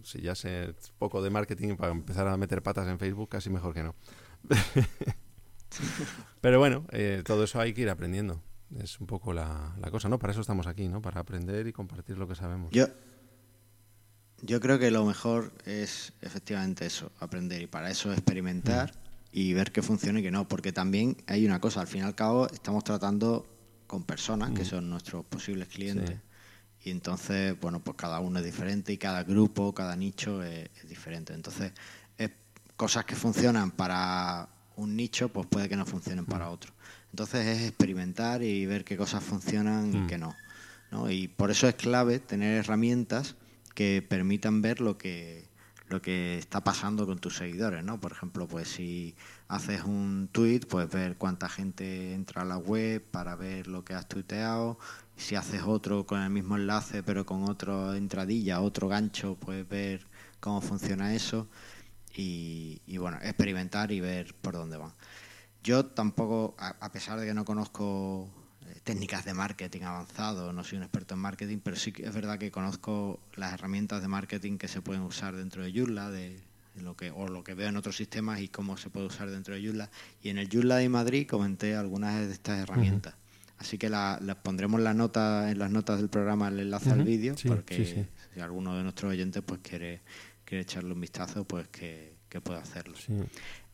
si 0.03 0.21
ya 0.21 0.33
sé 0.33 0.75
poco 0.97 1.21
de 1.21 1.29
marketing 1.29 1.75
para 1.75 1.91
empezar 1.91 2.27
a 2.27 2.37
meter 2.37 2.61
patas 2.61 2.87
en 2.87 2.99
Facebook, 2.99 3.29
casi 3.29 3.49
mejor 3.49 3.73
que 3.73 3.83
no. 3.83 3.95
Pero 6.41 6.59
bueno, 6.59 6.85
eh, 6.91 7.21
todo 7.25 7.43
eso 7.43 7.59
hay 7.59 7.73
que 7.73 7.81
ir 7.81 7.89
aprendiendo. 7.89 8.41
Es 8.79 8.99
un 8.99 9.07
poco 9.07 9.33
la, 9.33 9.75
la 9.79 9.91
cosa, 9.91 10.07
¿no? 10.07 10.19
Para 10.19 10.31
eso 10.31 10.41
estamos 10.41 10.67
aquí, 10.67 10.87
¿no? 10.87 11.01
Para 11.01 11.19
aprender 11.19 11.67
y 11.67 11.73
compartir 11.73 12.17
lo 12.17 12.27
que 12.27 12.35
sabemos. 12.35 12.71
Yo, 12.71 12.85
yo 14.45 14.59
creo 14.59 14.77
que 14.77 14.91
lo 14.91 15.05
mejor 15.05 15.53
es 15.65 16.13
efectivamente 16.21 16.85
eso, 16.85 17.11
aprender 17.19 17.61
y 17.61 17.67
para 17.67 17.89
eso 17.89 18.11
experimentar 18.11 18.93
y 19.31 19.53
ver 19.53 19.71
qué 19.71 19.81
funciona 19.81 20.19
y 20.19 20.23
qué 20.23 20.31
no, 20.31 20.47
porque 20.47 20.73
también 20.73 21.17
hay 21.27 21.45
una 21.45 21.59
cosa, 21.59 21.81
al 21.81 21.87
fin 21.87 22.01
y 22.01 22.03
al 22.03 22.13
cabo 22.13 22.47
estamos 22.49 22.83
tratando 22.83 23.47
con 23.87 24.03
personas 24.03 24.51
que 24.51 24.65
son 24.65 24.89
nuestros 24.89 25.25
posibles 25.25 25.69
clientes 25.69 26.17
y 26.83 26.91
entonces, 26.91 27.57
bueno, 27.59 27.79
pues 27.79 27.95
cada 27.95 28.19
uno 28.19 28.39
es 28.39 28.45
diferente 28.45 28.91
y 28.91 28.97
cada 28.97 29.23
grupo, 29.23 29.73
cada 29.73 29.95
nicho 29.95 30.43
es, 30.43 30.69
diferente. 30.89 31.33
Entonces, 31.33 31.71
cosas 32.75 33.05
que 33.05 33.15
funcionan 33.15 33.71
para 33.71 34.49
un 34.75 34.95
nicho, 34.95 35.29
pues 35.29 35.47
puede 35.47 35.69
que 35.69 35.77
no 35.77 35.85
funcionen 35.85 36.25
para 36.25 36.49
otro. 36.49 36.73
Entonces 37.11 37.45
es 37.45 37.67
experimentar 37.67 38.43
y 38.43 38.65
ver 38.65 38.83
qué 38.83 38.97
cosas 38.97 39.23
funcionan 39.23 39.93
y 39.93 40.07
qué 40.07 40.17
no, 40.17 40.35
no. 40.91 41.09
Y 41.09 41.29
por 41.29 41.51
eso 41.51 41.67
es 41.67 41.75
clave 41.75 42.19
tener 42.19 42.57
herramientas 42.57 43.35
que 43.73 44.05
permitan 44.07 44.61
ver 44.61 44.81
lo 44.81 44.97
que 44.97 45.51
lo 45.89 46.01
que 46.01 46.37
está 46.37 46.63
pasando 46.63 47.05
con 47.05 47.19
tus 47.19 47.35
seguidores, 47.35 47.83
¿no? 47.83 47.99
Por 47.99 48.13
ejemplo, 48.13 48.47
pues 48.47 48.67
si 48.67 49.15
haces 49.47 49.83
un 49.83 50.27
tweet, 50.31 50.61
pues 50.61 50.89
ver 50.89 51.17
cuánta 51.17 51.49
gente 51.49 52.13
entra 52.13 52.41
a 52.41 52.45
la 52.45 52.57
web 52.57 53.03
para 53.11 53.35
ver 53.35 53.67
lo 53.67 53.83
que 53.85 53.93
has 53.93 54.07
tuiteado. 54.07 54.79
Si 55.17 55.35
haces 55.35 55.61
otro 55.63 56.05
con 56.05 56.21
el 56.21 56.29
mismo 56.31 56.55
enlace, 56.55 57.03
pero 57.03 57.25
con 57.25 57.43
otra 57.43 57.95
entradilla, 57.97 58.61
otro 58.61 58.87
gancho, 58.87 59.35
puedes 59.35 59.67
ver 59.67 60.07
cómo 60.39 60.61
funciona 60.61 61.13
eso. 61.13 61.47
Y 62.15 62.97
bueno, 62.97 63.17
experimentar 63.21 63.91
y 63.91 63.99
ver 63.99 64.33
por 64.35 64.53
dónde 64.53 64.77
van. 64.77 64.93
Yo 65.63 65.85
tampoco, 65.85 66.55
a 66.57 66.91
pesar 66.91 67.19
de 67.19 67.27
que 67.27 67.33
no 67.33 67.45
conozco 67.45 68.29
técnicas 68.83 69.25
de 69.25 69.33
marketing 69.33 69.81
avanzado, 69.83 70.51
no 70.53 70.63
soy 70.63 70.77
un 70.77 70.83
experto 70.83 71.13
en 71.15 71.21
marketing, 71.21 71.59
pero 71.63 71.77
sí 71.77 71.91
que 71.91 72.05
es 72.05 72.13
verdad 72.13 72.37
que 72.37 72.51
conozco 72.51 73.19
las 73.35 73.53
herramientas 73.53 74.01
de 74.01 74.07
marketing 74.07 74.57
que 74.57 74.67
se 74.67 74.81
pueden 74.81 75.03
usar 75.03 75.35
dentro 75.35 75.63
de 75.63 75.71
Joomla, 75.71 76.09
de, 76.11 76.39
lo 76.81 76.95
que, 76.95 77.11
o 77.11 77.27
lo 77.27 77.43
que 77.43 77.53
veo 77.53 77.69
en 77.69 77.77
otros 77.77 77.95
sistemas 77.95 78.41
y 78.41 78.49
cómo 78.49 78.77
se 78.77 78.89
puede 78.89 79.07
usar 79.07 79.29
dentro 79.29 79.55
de 79.55 79.65
Joomla. 79.65 79.89
Y 80.21 80.29
en 80.29 80.37
el 80.37 80.49
Joomla 80.51 80.77
de 80.77 80.89
Madrid 80.89 81.27
comenté 81.27 81.75
algunas 81.75 82.27
de 82.27 82.33
estas 82.33 82.59
herramientas. 82.61 83.15
Así 83.57 83.77
que 83.77 83.89
las 83.89 84.19
pondremos 84.43 84.81
la 84.81 84.93
nota, 84.93 85.49
en 85.49 85.59
las 85.59 85.71
notas 85.71 85.97
del 85.97 86.09
programa 86.09 86.49
el 86.49 86.59
enlace 86.59 86.91
al 86.91 87.03
vídeo, 87.03 87.35
porque 87.47 88.07
si 88.33 88.39
alguno 88.41 88.75
de 88.75 88.83
nuestros 88.83 89.11
oyentes 89.11 89.41
pues 89.45 89.61
quiere, 89.61 90.01
quiere 90.43 90.63
echarle 90.63 90.91
un 90.91 90.99
vistazo, 90.99 91.45
pues 91.45 91.69
que, 91.69 92.15
que 92.27 92.41
pueda 92.41 92.59
hacerlo. 92.59 92.97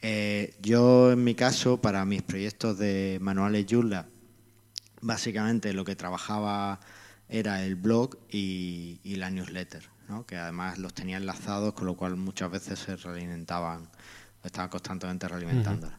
Eh, 0.02 0.54
yo, 0.62 1.12
en 1.12 1.24
mi 1.24 1.34
caso, 1.34 1.82
para 1.82 2.06
mis 2.06 2.22
proyectos 2.22 2.78
de 2.78 3.18
manuales 3.20 3.66
Joomla, 3.68 4.06
básicamente 5.02 5.74
lo 5.74 5.86
que 5.86 5.96
trabajaba 5.96 6.80
era 7.30 7.64
el 7.64 7.76
blog 7.76 8.18
y, 8.30 9.00
la 9.04 9.30
newsletter, 9.30 9.84
¿no? 10.08 10.26
que 10.26 10.36
además 10.36 10.78
los 10.78 10.94
tenía 10.94 11.18
enlazados, 11.18 11.74
con 11.74 11.86
lo 11.86 11.96
cual 11.96 12.16
muchas 12.16 12.52
veces 12.52 12.80
se 12.80 12.96
realimentaban, 12.96 13.90
estaba 14.44 14.70
constantemente 14.70 15.28
realimentándola. 15.28 15.98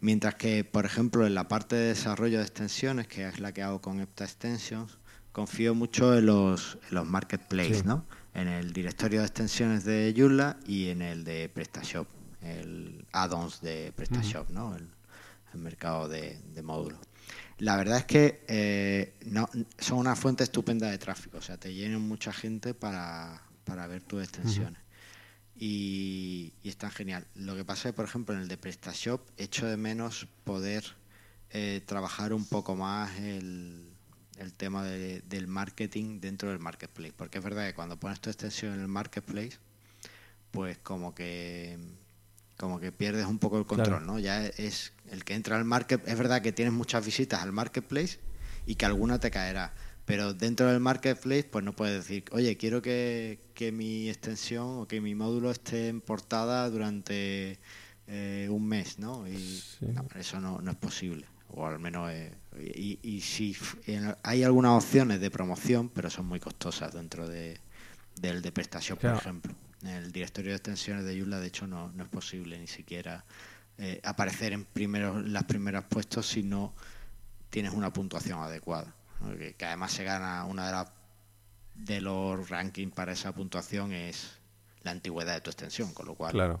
Mientras 0.00 0.34
que, 0.34 0.64
por 0.64 0.84
ejemplo, 0.84 1.26
en 1.26 1.34
la 1.34 1.48
parte 1.48 1.76
de 1.76 1.88
desarrollo 1.88 2.38
de 2.38 2.44
extensiones, 2.44 3.06
que 3.06 3.26
es 3.26 3.38
la 3.38 3.52
que 3.52 3.62
hago 3.62 3.80
con 3.80 4.00
Epta 4.00 4.24
Extensions, 4.24 4.98
confío 5.30 5.74
mucho 5.74 6.18
en 6.18 6.26
los, 6.26 6.78
en 6.88 6.96
los 6.96 7.06
marketplaces, 7.06 7.84
¿no? 7.84 8.04
en 8.34 8.48
el 8.48 8.72
directorio 8.72 9.20
de 9.20 9.26
extensiones 9.26 9.84
de 9.84 10.12
Joomla 10.16 10.58
y 10.66 10.88
en 10.88 11.02
el 11.02 11.24
de 11.24 11.48
PrestaShop, 11.48 12.08
el 12.42 13.06
add-ons 13.12 13.60
de 13.60 13.92
PrestaShop, 13.94 14.50
¿no? 14.50 14.76
el, 14.76 14.88
mercado 15.54 16.08
de, 16.08 16.40
de 16.54 16.62
módulos. 16.62 16.98
La 17.58 17.76
verdad 17.76 17.98
es 17.98 18.04
que 18.04 18.44
eh, 18.48 19.14
no, 19.26 19.48
son 19.78 19.98
una 19.98 20.16
fuente 20.16 20.44
estupenda 20.44 20.90
de 20.90 20.98
tráfico, 20.98 21.38
o 21.38 21.42
sea, 21.42 21.56
te 21.56 21.72
llenan 21.72 22.02
mucha 22.02 22.32
gente 22.32 22.74
para, 22.74 23.42
ver 23.66 24.02
tus 24.02 24.22
extensiones. 24.22 24.80
y, 25.54 26.52
y 26.62 26.68
están 26.68 26.90
genial. 26.90 27.26
Lo 27.34 27.54
que 27.54 27.64
pasa 27.64 27.88
es 27.88 27.92
que, 27.92 27.96
por 27.96 28.04
ejemplo, 28.04 28.34
en 28.34 28.42
el 28.42 28.48
de 28.48 28.56
PrestaShop 28.56 29.20
echo 29.36 29.66
de 29.66 29.76
menos 29.76 30.26
poder 30.44 30.84
eh, 31.54 31.82
trabajar 31.84 32.32
un 32.32 32.46
poco 32.46 32.74
más 32.76 33.14
el, 33.18 33.92
el 34.38 34.54
tema 34.54 34.84
del 34.84 35.46
marketing 35.46 36.20
dentro 36.20 36.48
del 36.48 36.58
marketplace. 36.58 37.12
Porque 37.14 37.38
es 37.38 37.44
verdad 37.44 37.66
que 37.66 37.74
cuando 37.74 37.98
pones 37.98 38.20
tu 38.20 38.30
extensión 38.30 38.72
en 38.72 38.80
el 38.80 38.88
marketplace, 38.88 39.58
pues 40.50 40.78
como 40.78 41.14
que 41.14 41.78
como 42.56 42.78
que 42.78 42.92
pierdes 42.92 43.26
un 43.26 43.38
poco 43.38 43.58
el 43.58 43.66
control, 43.66 44.06
¿no? 44.06 44.18
Ya 44.18 44.46
es 44.46 44.92
el 45.12 45.24
que 45.24 45.34
entra 45.34 45.56
al 45.56 45.64
market, 45.64 46.06
es 46.08 46.16
verdad 46.16 46.40
que 46.40 46.52
tienes 46.52 46.72
muchas 46.72 47.04
visitas 47.04 47.42
al 47.42 47.52
marketplace 47.52 48.18
y 48.66 48.76
que 48.76 48.86
alguna 48.86 49.20
te 49.20 49.30
caerá, 49.30 49.74
pero 50.06 50.32
dentro 50.32 50.66
del 50.66 50.80
marketplace 50.80 51.44
pues 51.44 51.64
no 51.64 51.74
puedes 51.74 52.02
decir, 52.02 52.24
oye, 52.32 52.56
quiero 52.56 52.80
que, 52.80 53.38
mi 53.72 54.08
extensión 54.08 54.80
o 54.80 54.88
que 54.88 55.00
mi 55.00 55.14
módulo 55.14 55.50
esté 55.50 55.88
en 55.88 56.00
portada 56.00 56.68
durante 56.70 57.58
eh, 58.06 58.48
un 58.50 58.66
mes, 58.66 58.98
¿no? 58.98 59.28
Y 59.28 59.62
eso 60.16 60.40
no, 60.40 60.60
no, 60.60 60.70
es 60.70 60.76
posible, 60.78 61.26
o 61.48 61.66
al 61.66 61.78
menos... 61.78 62.10
Eh, 62.10 62.34
y, 62.58 62.98
y, 63.02 63.20
si 63.20 63.56
hay 64.22 64.42
algunas 64.42 64.82
opciones 64.82 65.20
de 65.20 65.30
promoción, 65.30 65.88
pero 65.90 66.10
son 66.10 66.26
muy 66.26 66.40
costosas 66.40 66.92
dentro 66.92 67.28
de, 67.28 67.58
del 68.16 68.42
de 68.42 68.52
prestación, 68.52 68.98
por 68.98 69.14
ejemplo. 69.14 69.54
En 69.82 69.88
el 69.88 70.12
directorio 70.12 70.52
de 70.52 70.56
extensiones 70.56 71.04
de 71.04 71.18
Joomla, 71.18 71.40
de 71.40 71.48
hecho, 71.48 71.66
no, 71.66 71.90
no 71.92 72.04
es 72.04 72.08
posible 72.08 72.58
ni 72.58 72.68
siquiera 72.68 73.24
eh, 73.78 74.00
aparecer 74.04 74.52
en 74.52 74.64
primeros, 74.64 75.26
las 75.28 75.44
primeras 75.44 75.84
puestos 75.84 76.26
si 76.26 76.42
no 76.42 76.74
tienes 77.50 77.72
una 77.72 77.92
puntuación 77.92 78.40
adecuada. 78.40 78.94
Que, 79.56 79.64
además 79.64 79.92
se 79.92 80.04
gana 80.04 80.44
una 80.44 80.66
de 80.66 80.72
las 80.72 80.88
de 81.74 82.00
los 82.00 82.50
rankings 82.50 82.92
para 82.92 83.12
esa 83.12 83.32
puntuación 83.32 83.92
es 83.92 84.38
la 84.82 84.90
antigüedad 84.90 85.34
de 85.34 85.40
tu 85.40 85.50
extensión, 85.50 85.92
con 85.94 86.06
lo 86.06 86.14
cual. 86.14 86.32
Claro. 86.32 86.60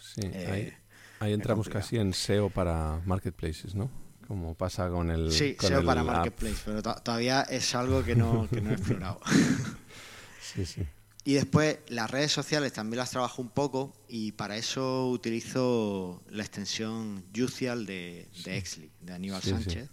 Sí, 0.00 0.22
eh, 0.24 0.76
ahí, 1.20 1.32
entramos 1.32 1.68
casi 1.68 1.98
en 1.98 2.14
SEO 2.14 2.48
para 2.48 3.00
marketplaces, 3.04 3.74
¿no? 3.74 3.90
Como 4.26 4.54
pasa 4.54 4.88
con 4.88 5.10
el. 5.10 5.30
Sí, 5.30 5.56
SEO 5.60 5.84
para 5.84 6.02
marketplace, 6.02 6.62
pero 6.64 6.82
todavía 6.82 7.42
es 7.42 7.74
algo 7.74 8.02
que 8.02 8.16
no, 8.16 8.48
que 8.48 8.60
no 8.60 8.70
he 8.70 8.74
explorado. 8.74 9.20
sí, 10.40 10.64
sí. 10.64 10.86
Y 11.24 11.34
después 11.34 11.78
las 11.88 12.10
redes 12.10 12.32
sociales 12.32 12.72
también 12.72 12.98
las 12.98 13.10
trabajo 13.10 13.42
un 13.42 13.50
poco 13.50 13.92
y 14.08 14.32
para 14.32 14.56
eso 14.56 15.10
utilizo 15.10 16.22
la 16.30 16.42
extensión 16.42 17.24
Jucial 17.36 17.84
de, 17.84 18.26
de 18.44 18.56
Exley, 18.56 18.90
de 19.00 19.12
Aníbal 19.12 19.42
Sánchez. 19.42 19.90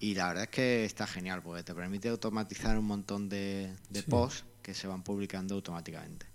Y 0.00 0.14
la 0.14 0.28
verdad 0.28 0.44
es 0.44 0.50
que 0.50 0.84
está 0.86 1.06
genial 1.06 1.42
porque 1.42 1.62
te 1.62 1.74
permite 1.74 2.08
automatizar 2.08 2.78
un 2.78 2.86
montón 2.86 3.28
de, 3.28 3.70
posts 4.08 4.44
que 4.62 4.74
se 4.74 4.86
van 4.86 5.02
publicando 5.02 5.54
automáticamente. 5.54 6.26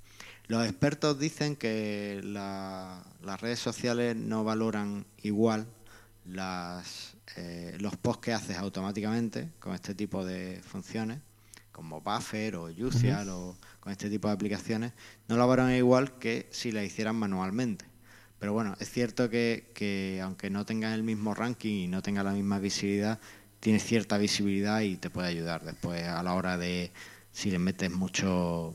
Los 0.47 0.67
expertos 0.67 1.17
dicen 1.17 1.55
que 1.55 2.21
las 2.23 3.41
redes 3.41 3.59
sociales 3.59 4.15
no 4.15 4.43
valoran 4.43 5.07
igual 5.23 5.67
las, 6.25 7.15
eh, 7.37 7.75
los 7.79 7.97
posts 7.97 8.21
que 8.21 8.33
haces 8.33 8.57
automáticamente 8.57 9.49
con 9.59 9.73
este 9.73 9.95
tipo 9.95 10.23
de 10.23 10.61
funciones, 10.63 11.19
como 11.75 11.99
Buffer 11.99 12.55
o 12.55 12.73
Jucial 12.73 13.27
o 13.27 13.57
con 13.81 13.91
este 13.91 14.09
tipo 14.09 14.29
de 14.29 14.33
aplicaciones, 14.33 14.93
no 15.27 15.35
lo 15.35 15.51
harán 15.51 15.73
igual 15.75 16.17
que 16.17 16.47
si 16.51 16.71
la 16.71 16.85
hicieran 16.85 17.17
manualmente. 17.17 17.83
Pero 18.39 18.53
bueno, 18.53 18.77
es 18.79 18.89
cierto 18.89 19.29
que, 19.29 20.21
aunque 20.23 20.49
no 20.49 20.65
tengan 20.65 20.93
el 20.93 21.03
mismo 21.03 21.33
ranking 21.33 21.73
y 21.83 21.87
no 21.87 22.01
tengan 22.01 22.25
la 22.25 22.31
misma 22.31 22.59
visibilidad, 22.59 23.19
tiene 23.59 23.79
cierta 23.79 24.17
visibilidad 24.17 24.81
y 24.81 24.95
te 24.95 25.09
puede 25.09 25.27
ayudar 25.27 25.65
después 25.65 26.07
a 26.07 26.23
la 26.23 26.33
hora 26.33 26.57
de 26.57 26.91
si 27.33 27.51
le 27.51 27.59
metes 27.59 27.91
mucho 27.91 28.73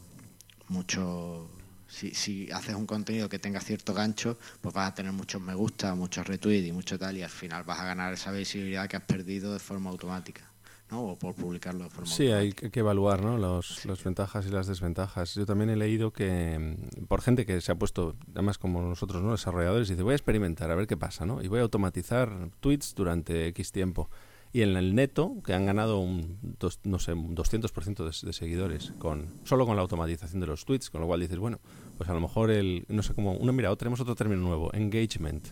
mucho 0.69 1.49
Si, 1.88 2.14
si 2.14 2.50
haces 2.52 2.75
un 2.75 2.87
contenido 2.87 3.28
que 3.28 3.38
tenga 3.38 3.61
cierto 3.61 3.95
gancho, 3.95 4.38
pues 4.61 4.75
vas 4.75 4.90
a 4.90 4.95
tener 4.95 5.12
muchos 5.12 5.40
me 5.40 5.54
gusta, 5.54 5.95
muchos 5.95 6.26
retweets 6.26 6.69
y 6.69 6.73
mucho 6.73 6.99
tal, 6.99 7.16
y 7.16 7.23
al 7.23 7.30
final 7.30 7.64
vas 7.64 7.80
a 7.80 7.85
ganar 7.85 8.12
esa 8.12 8.30
visibilidad 8.30 8.88
que 8.88 8.97
has 8.97 9.04
perdido 9.04 9.52
de 9.52 9.59
forma 9.59 9.90
automática. 9.90 10.50
¿No? 10.90 11.02
o 11.02 11.16
por 11.16 11.35
publicarlo 11.35 11.85
de 11.85 11.90
forma 11.90 12.11
Sí, 12.11 12.28
hay 12.28 12.52
que 12.52 12.80
evaluar 12.80 13.23
¿no? 13.23 13.37
Los, 13.38 13.85
las 13.87 14.02
ventajas 14.02 14.47
y 14.47 14.50
las 14.50 14.66
desventajas. 14.66 15.35
Yo 15.35 15.47
también 15.47 15.70
he 15.70 15.76
leído 15.76 16.12
que 16.12 16.78
mm, 17.00 17.04
por 17.06 17.23
gente 17.23 17.47
que 17.47 17.61
se 17.61 17.73
ha 17.73 17.75
puesto, 17.76 18.16
además 18.35 18.59
como 18.59 18.82
nosotros, 18.82 19.23
¿no? 19.23 19.32
desarrolladores, 19.32 19.88
dice 19.88 20.02
voy 20.02 20.12
a 20.12 20.16
experimentar 20.16 20.70
a 20.70 20.75
ver 20.75 20.87
qué 20.87 20.97
pasa 20.97 21.26
¿no? 21.26 21.42
y 21.42 21.49
voy 21.49 21.61
a 21.61 21.62
automatizar 21.62 22.50
tweets 22.61 22.94
durante 22.94 23.47
X 23.49 23.73
tiempo. 23.73 24.11
Y 24.52 24.62
en 24.62 24.76
el 24.76 24.97
neto, 24.97 25.37
que 25.44 25.54
han 25.54 25.64
ganado 25.64 26.00
un, 26.00 26.38
dos, 26.42 26.80
no 26.82 26.99
sé, 26.99 27.12
un 27.12 27.37
200% 27.37 27.97
de, 27.99 28.26
de 28.26 28.32
seguidores 28.32 28.92
con 28.99 29.28
solo 29.44 29.64
con 29.64 29.76
la 29.76 29.82
automatización 29.82 30.40
de 30.40 30.49
los 30.49 30.64
tweets, 30.64 30.90
con 30.90 31.00
lo 31.00 31.06
cual 31.06 31.20
dices, 31.20 31.38
bueno, 31.38 31.61
pues 31.97 32.11
a 32.11 32.14
lo 32.14 32.20
mejor 32.20 32.50
el, 32.50 32.85
no 32.88 33.04
sé 33.04 33.14
cómo, 33.14 33.35
uno, 33.35 33.52
mira, 33.52 33.75
tenemos 33.76 34.00
otro 34.00 34.16
término 34.16 34.42
nuevo, 34.42 34.75
engagement. 34.75 35.47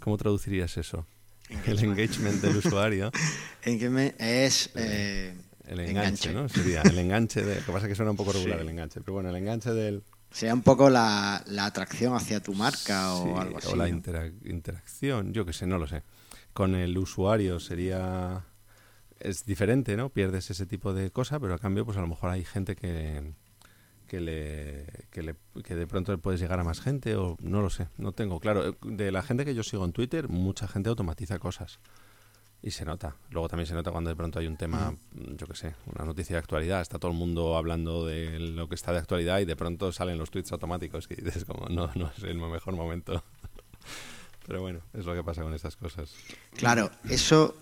¿Cómo 0.00 0.16
traducirías 0.16 0.78
eso? 0.78 1.06
El 1.66 1.78
engagement 1.84 2.42
del 2.42 2.56
usuario. 2.56 3.10
engagement 3.62 4.14
es... 4.20 4.70
Eh, 4.74 5.34
el 5.66 5.80
enganche, 5.80 6.32
¿no? 6.32 6.48
Sería 6.48 6.82
el 6.82 6.98
enganche 6.98 7.42
de... 7.42 7.56
Lo 7.56 7.66
que 7.66 7.72
pasa 7.72 7.86
es 7.86 7.90
que 7.90 7.94
suena 7.94 8.10
un 8.10 8.16
poco 8.16 8.32
regular 8.32 8.60
el 8.60 8.68
enganche, 8.68 9.00
pero 9.00 9.14
bueno, 9.14 9.28
el 9.30 9.36
enganche 9.36 9.72
del... 9.72 10.02
Sea 10.30 10.52
un 10.54 10.62
poco 10.62 10.90
la, 10.90 11.42
la 11.46 11.66
atracción 11.66 12.14
hacia 12.14 12.40
tu 12.40 12.54
marca 12.54 13.14
o 13.14 13.38
algo 13.38 13.58
así. 13.58 13.68
O 13.70 13.76
la 13.76 13.88
interacción, 13.88 15.32
yo 15.32 15.44
que 15.44 15.52
sé, 15.52 15.66
no 15.66 15.78
lo 15.78 15.86
sé. 15.86 16.02
Con 16.52 16.74
el 16.74 16.96
usuario 16.96 17.60
sería... 17.60 18.44
Es 19.20 19.44
diferente, 19.44 19.96
¿no? 19.96 20.10
Pierdes 20.10 20.50
ese 20.50 20.64
tipo 20.64 20.94
de 20.94 21.10
cosa, 21.10 21.40
pero 21.40 21.54
a 21.54 21.58
cambio, 21.58 21.84
pues 21.84 21.98
a 21.98 22.00
lo 22.00 22.06
mejor 22.06 22.30
hay 22.30 22.44
gente 22.44 22.76
que, 22.76 23.34
que 24.08 24.20
le, 24.20 24.86
que 25.10 25.22
le 25.22 25.36
que 25.62 25.76
de 25.76 25.86
pronto 25.86 26.16
puedes 26.18 26.40
llegar 26.40 26.58
a 26.58 26.64
más 26.64 26.80
gente 26.80 27.14
o 27.14 27.36
no 27.40 27.62
lo 27.62 27.70
sé, 27.70 27.88
no 27.96 28.12
tengo 28.12 28.40
claro. 28.40 28.76
De 28.82 29.12
la 29.12 29.22
gente 29.22 29.44
que 29.44 29.54
yo 29.54 29.62
sigo 29.62 29.84
en 29.84 29.92
Twitter, 29.92 30.28
mucha 30.28 30.66
gente 30.66 30.88
automatiza 30.88 31.38
cosas 31.38 31.78
y 32.60 32.72
se 32.72 32.84
nota. 32.84 33.14
Luego 33.30 33.48
también 33.48 33.66
se 33.66 33.74
nota 33.74 33.92
cuando 33.92 34.10
de 34.10 34.16
pronto 34.16 34.40
hay 34.40 34.46
un 34.46 34.56
tema, 34.56 34.94
yo 35.12 35.46
qué 35.46 35.54
sé, 35.54 35.74
una 35.86 36.04
noticia 36.04 36.34
de 36.34 36.40
actualidad, 36.40 36.80
está 36.80 36.98
todo 36.98 37.12
el 37.12 37.16
mundo 37.16 37.56
hablando 37.56 38.04
de 38.04 38.40
lo 38.40 38.68
que 38.68 38.74
está 38.74 38.92
de 38.92 38.98
actualidad 38.98 39.38
y 39.38 39.44
de 39.44 39.54
pronto 39.54 39.92
salen 39.92 40.18
los 40.18 40.30
tweets 40.30 40.50
automáticos 40.50 41.06
que 41.06 41.14
dices 41.14 41.44
como 41.44 41.68
no, 41.68 41.90
no 41.94 42.10
es 42.16 42.24
el 42.24 42.38
mejor 42.38 42.74
momento. 42.74 43.22
Pero 44.46 44.62
bueno, 44.62 44.80
es 44.94 45.04
lo 45.04 45.14
que 45.14 45.22
pasa 45.22 45.42
con 45.42 45.52
estas 45.52 45.76
cosas. 45.76 46.14
Claro, 46.56 46.90
eso 47.08 47.54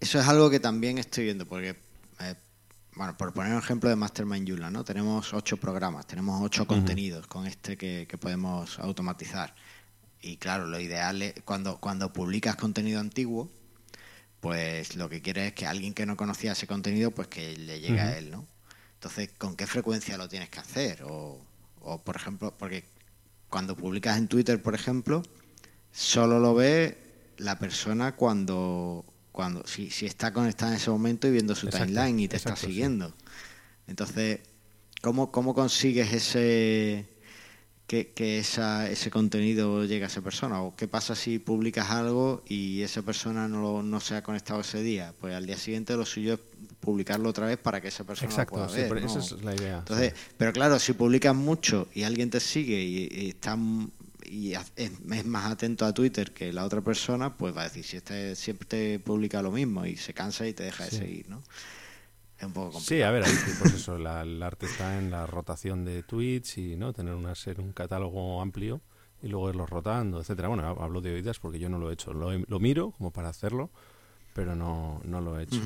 eso 0.00 0.20
es 0.20 0.28
algo 0.28 0.48
que 0.50 0.60
también 0.60 0.98
estoy 0.98 1.24
viendo 1.24 1.46
porque 1.46 1.76
eh, 2.20 2.34
bueno, 2.94 3.16
por 3.16 3.32
poner 3.32 3.52
un 3.52 3.58
ejemplo 3.58 3.88
de 3.88 3.96
Mastermind 3.96 4.46
Yula, 4.46 4.70
¿no? 4.70 4.84
Tenemos 4.84 5.32
ocho 5.32 5.56
programas, 5.56 6.06
tenemos 6.06 6.40
ocho 6.42 6.66
contenidos 6.66 7.26
con 7.26 7.46
este 7.46 7.76
que, 7.76 8.06
podemos 8.20 8.78
automatizar. 8.78 9.54
Y 10.20 10.36
claro, 10.36 10.66
lo 10.66 10.80
ideal 10.80 11.22
es 11.22 11.34
cuando, 11.44 11.78
cuando 11.78 12.12
publicas 12.12 12.56
contenido 12.56 12.98
antiguo, 12.98 13.48
pues 14.40 14.96
lo 14.96 15.08
que 15.08 15.22
quieres 15.22 15.48
es 15.48 15.52
que 15.52 15.66
alguien 15.66 15.94
que 15.94 16.06
no 16.06 16.16
conocía 16.16 16.52
ese 16.52 16.66
contenido, 16.66 17.10
pues 17.12 17.28
que 17.28 17.56
le 17.56 17.80
llegue 17.80 18.00
a 18.00 18.18
él, 18.18 18.30
¿no? 18.30 18.46
Entonces, 18.94 19.30
¿con 19.38 19.54
qué 19.54 19.66
frecuencia 19.66 20.18
lo 20.18 20.28
tienes 20.28 20.48
que 20.48 20.58
hacer? 20.58 21.04
O, 21.04 21.40
o, 21.80 22.02
por 22.02 22.16
ejemplo, 22.16 22.52
porque 22.58 22.84
cuando 23.48 23.76
publicas 23.76 24.18
en 24.18 24.26
Twitter, 24.26 24.60
por 24.60 24.74
ejemplo, 24.74 25.22
solo 25.92 26.40
lo 26.40 26.54
ve 26.54 26.98
la 27.36 27.58
persona 27.58 28.16
cuando 28.16 29.04
cuando 29.38 29.64
si, 29.68 29.88
si 29.88 30.04
está 30.04 30.32
conectada 30.32 30.72
en 30.72 30.78
ese 30.78 30.90
momento 30.90 31.28
y 31.28 31.30
viendo 31.30 31.54
su 31.54 31.68
timeline 31.68 32.18
y 32.18 32.26
te 32.26 32.34
está 32.34 32.56
siguiendo. 32.56 33.14
Entonces, 33.86 34.40
¿cómo, 35.00 35.30
¿cómo 35.30 35.54
consigues 35.54 36.12
ese 36.12 37.06
que, 37.86 38.08
que 38.08 38.40
esa, 38.40 38.90
ese 38.90 39.12
contenido 39.12 39.84
llegue 39.84 40.02
a 40.02 40.08
esa 40.08 40.22
persona? 40.22 40.60
¿O 40.62 40.74
qué 40.74 40.88
pasa 40.88 41.14
si 41.14 41.38
publicas 41.38 41.88
algo 41.92 42.42
y 42.48 42.82
esa 42.82 43.02
persona 43.02 43.46
no, 43.46 43.84
no 43.84 44.00
se 44.00 44.16
ha 44.16 44.24
conectado 44.24 44.62
ese 44.62 44.82
día? 44.82 45.14
Pues 45.20 45.36
al 45.36 45.46
día 45.46 45.56
siguiente 45.56 45.94
lo 45.94 46.04
suyo 46.04 46.34
es 46.34 46.40
publicarlo 46.80 47.28
otra 47.28 47.46
vez 47.46 47.58
para 47.58 47.80
que 47.80 47.86
esa 47.86 48.02
persona 48.02 48.36
lo 48.36 48.46
pueda 48.46 48.66
ver. 48.66 49.04
Esa 49.04 49.20
es 49.20 49.40
la 49.40 49.54
idea. 49.54 49.78
Entonces, 49.78 50.14
Pero 50.36 50.52
claro, 50.52 50.80
si 50.80 50.94
publicas 50.94 51.36
mucho 51.36 51.86
y 51.94 52.02
alguien 52.02 52.28
te 52.28 52.40
sigue 52.40 52.82
y, 52.82 53.08
y 53.08 53.28
está 53.28 53.56
y 54.30 54.54
es, 54.54 55.26
más 55.26 55.52
atento 55.52 55.84
a 55.84 55.92
Twitter 55.92 56.32
que 56.32 56.52
la 56.52 56.64
otra 56.64 56.80
persona, 56.80 57.36
pues 57.36 57.56
va 57.56 57.62
a 57.62 57.64
decir, 57.64 57.84
si 57.84 57.96
este 57.96 58.36
siempre 58.36 58.66
te 58.66 58.98
publica 59.00 59.42
lo 59.42 59.50
mismo 59.50 59.86
y 59.86 59.96
se 59.96 60.14
cansa 60.14 60.46
y 60.46 60.54
te 60.54 60.64
deja 60.64 60.84
de 60.84 60.90
seguir, 60.90 61.28
¿no? 61.28 61.42
Es 62.38 62.44
un 62.44 62.52
poco 62.52 62.72
complicado. 62.72 62.98
Sí, 62.98 63.02
a 63.02 63.10
ver, 63.10 63.24
ahí, 63.24 63.32
pues 63.60 63.74
eso, 63.74 63.96
el 63.96 64.42
arte 64.42 64.66
está 64.66 64.98
en 64.98 65.10
la 65.10 65.26
rotación 65.26 65.84
de 65.84 66.02
tweets 66.02 66.58
y 66.58 66.76
no 66.76 66.92
tener 66.92 67.14
una 67.14 67.34
ser 67.34 67.60
un 67.60 67.72
catálogo 67.72 68.40
amplio 68.40 68.80
y 69.22 69.28
luego 69.28 69.50
irlos 69.50 69.68
rotando, 69.68 70.20
etcétera. 70.20 70.48
Bueno, 70.48 70.64
hablo 70.80 71.00
de 71.00 71.14
oídas 71.14 71.38
porque 71.38 71.58
yo 71.58 71.68
no 71.68 71.78
lo 71.78 71.90
he 71.90 71.94
hecho. 71.94 72.12
Lo, 72.12 72.30
lo 72.32 72.60
miro 72.60 72.92
como 72.92 73.10
para 73.10 73.28
hacerlo, 73.28 73.70
pero 74.34 74.54
no, 74.54 75.00
no 75.04 75.20
lo 75.20 75.38
he 75.38 75.44
hecho. 75.44 75.60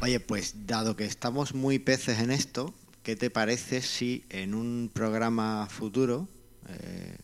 Oye, 0.00 0.20
pues 0.20 0.66
dado 0.66 0.96
que 0.96 1.04
estamos 1.04 1.54
muy 1.54 1.78
peces 1.78 2.20
en 2.20 2.30
esto, 2.30 2.72
¿qué 3.02 3.16
te 3.16 3.28
parece 3.28 3.82
si 3.82 4.24
en 4.30 4.54
un 4.54 4.90
programa 4.92 5.66
futuro 5.70 6.28
eh, 6.68 7.16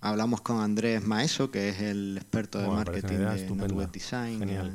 hablamos 0.00 0.40
con 0.40 0.60
Andrés 0.60 1.04
Maeso, 1.04 1.50
que 1.50 1.68
es 1.68 1.80
el 1.80 2.16
experto 2.16 2.58
de 2.58 2.68
marketing 2.68 3.18
de 3.18 3.74
Web 3.74 3.90
Design. 3.90 4.48
Eh, 4.48 4.74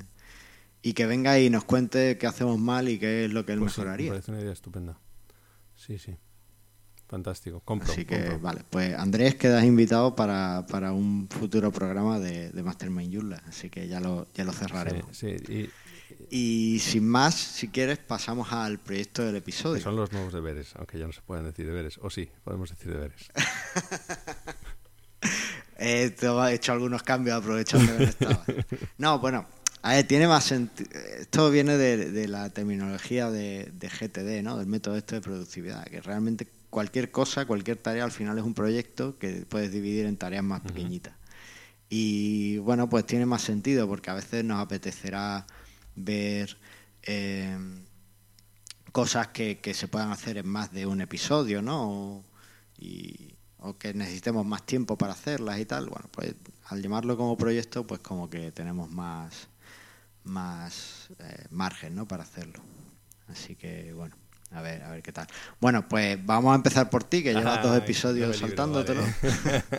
y 0.84 0.94
que 0.94 1.06
venga 1.06 1.40
y 1.40 1.50
nos 1.50 1.64
cuente 1.64 2.18
qué 2.18 2.28
hacemos 2.28 2.60
mal 2.60 2.90
y 2.90 2.98
qué 2.98 3.26
es 3.26 3.32
lo 3.32 3.46
que 3.46 3.54
él 3.54 3.60
pues 3.60 3.78
mejoraría. 3.78 4.12
me 4.12 4.18
parece 4.18 4.32
una 4.32 4.42
idea 4.42 4.52
estupenda. 4.54 4.98
Sí, 5.76 6.00
sí. 6.00 6.16
Fantástico. 7.08 7.60
Compro, 7.66 7.92
Así 7.92 8.06
que, 8.06 8.38
vale, 8.42 8.62
pues 8.70 8.96
Andrés, 8.96 9.36
quedas 9.36 9.66
invitado 9.66 10.16
para, 10.16 10.66
para 10.70 10.94
un 10.94 11.28
futuro 11.30 11.70
programa 11.70 12.20
de, 12.20 12.52
de 12.52 12.64
Mastermind 12.64 13.14
Joomla. 13.14 13.44
Así 13.48 13.70
que 13.70 13.88
ya 13.90 14.00
lo, 14.00 14.28
ya 14.34 14.46
lo 14.46 14.54
cerraremos. 14.54 15.18
Sí, 15.18 15.28
y, 15.28 15.70
y 16.30 16.80
sin 16.80 17.08
más, 17.08 17.36
si 17.36 17.68
quieres, 17.68 17.98
pasamos 17.98 18.52
al 18.52 18.80
proyecto 18.80 19.24
del 19.24 19.36
episodio. 19.36 19.82
son 19.82 19.96
los 19.96 20.12
nuevos 20.12 20.34
deberes, 20.34 20.74
aunque 20.76 20.98
ya 20.98 21.08
no 21.08 21.14
se 21.14 21.22
pueden 21.22 21.46
decir 21.46 21.66
deberes. 21.66 22.00
O 22.02 22.10
sí, 22.10 22.30
podemos 22.44 22.70
decir 22.70 22.92
deberes. 22.92 23.30
he 25.78 26.14
hecho 26.54 26.72
algunos 26.72 27.04
cambios 27.04 27.38
aprovechando 27.38 27.98
que 27.98 28.00
no 28.00 28.10
estaba. 28.10 28.46
No, 28.98 29.20
bueno, 29.20 29.46
a 29.84 29.94
ver, 29.94 30.08
tiene 30.08 30.28
más 30.28 30.44
sentido. 30.44 30.90
Esto 31.20 31.50
viene 31.50 31.78
de, 31.78 32.28
la 32.28 32.50
terminología 32.50 33.32
de, 33.32 33.72
GTD, 33.80 34.44
¿no? 34.44 34.58
Del 34.58 34.68
método 34.68 34.96
este 34.96 35.16
de 35.16 35.22
productividad, 35.22 35.84
que 35.86 36.02
realmente 36.02 36.48
cualquier 36.70 37.12
cosa, 37.12 37.46
cualquier 37.46 37.78
tarea 37.78 38.04
al 38.04 38.12
final 38.12 38.38
es 38.38 38.44
un 38.44 38.54
proyecto 38.54 39.18
que 39.18 39.46
puedes 39.48 39.72
dividir 39.72 40.06
en 40.06 40.18
tareas 40.18 40.44
más 40.44 40.62
pequeñitas. 40.62 41.16
Y 41.90 42.58
bueno, 42.60 42.90
pues 42.90 43.06
tiene 43.06 43.26
más 43.26 43.42
sentido 43.42 43.88
porque 43.88 44.12
a 44.12 44.14
veces 44.14 44.46
nos 44.46 44.60
apetecerá 44.60 45.46
ver 45.96 46.58
eh, 47.04 47.58
cosas 48.92 49.28
que, 49.30 49.60
que, 49.60 49.74
se 49.74 49.88
puedan 49.88 50.12
hacer 50.12 50.38
en 50.38 50.48
más 50.48 50.72
de 50.72 50.86
un 50.86 51.02
episodio, 51.02 51.62
¿no? 51.62 51.90
O, 51.90 52.26
y, 52.78 53.36
o 53.60 53.78
que 53.78 53.94
necesitemos 53.94 54.46
más 54.46 54.66
tiempo 54.66 54.98
para 54.98 55.14
hacerlas 55.14 55.60
y 55.60 55.66
tal. 55.66 55.88
Bueno, 55.90 56.10
pues 56.12 56.36
al 56.68 56.82
llamarlo 56.82 57.16
como 57.16 57.38
proyecto, 57.38 57.86
pues 57.86 58.00
como 58.02 58.30
que 58.30 58.52
tenemos 58.52 58.90
más, 58.90 59.48
más 60.24 61.10
eh, 61.20 61.46
margen, 61.52 61.96
¿no? 61.96 62.08
Para 62.08 62.24
hacerlo. 62.24 62.60
Así 63.28 63.56
que, 63.56 63.94
bueno. 63.94 64.16
A 64.54 64.62
ver, 64.62 64.84
a 64.84 64.92
ver 64.92 65.02
qué 65.02 65.14
tal. 65.14 65.28
Bueno, 65.62 65.88
pues 65.88 66.24
vamos 66.26 66.52
a 66.52 66.56
empezar 66.56 66.90
por 66.90 67.06
ti, 67.06 67.24
que 67.24 67.34
llevas 67.34 67.64
dos 67.64 67.78
episodios 67.78 68.36
saltándotelo. 68.38 69.02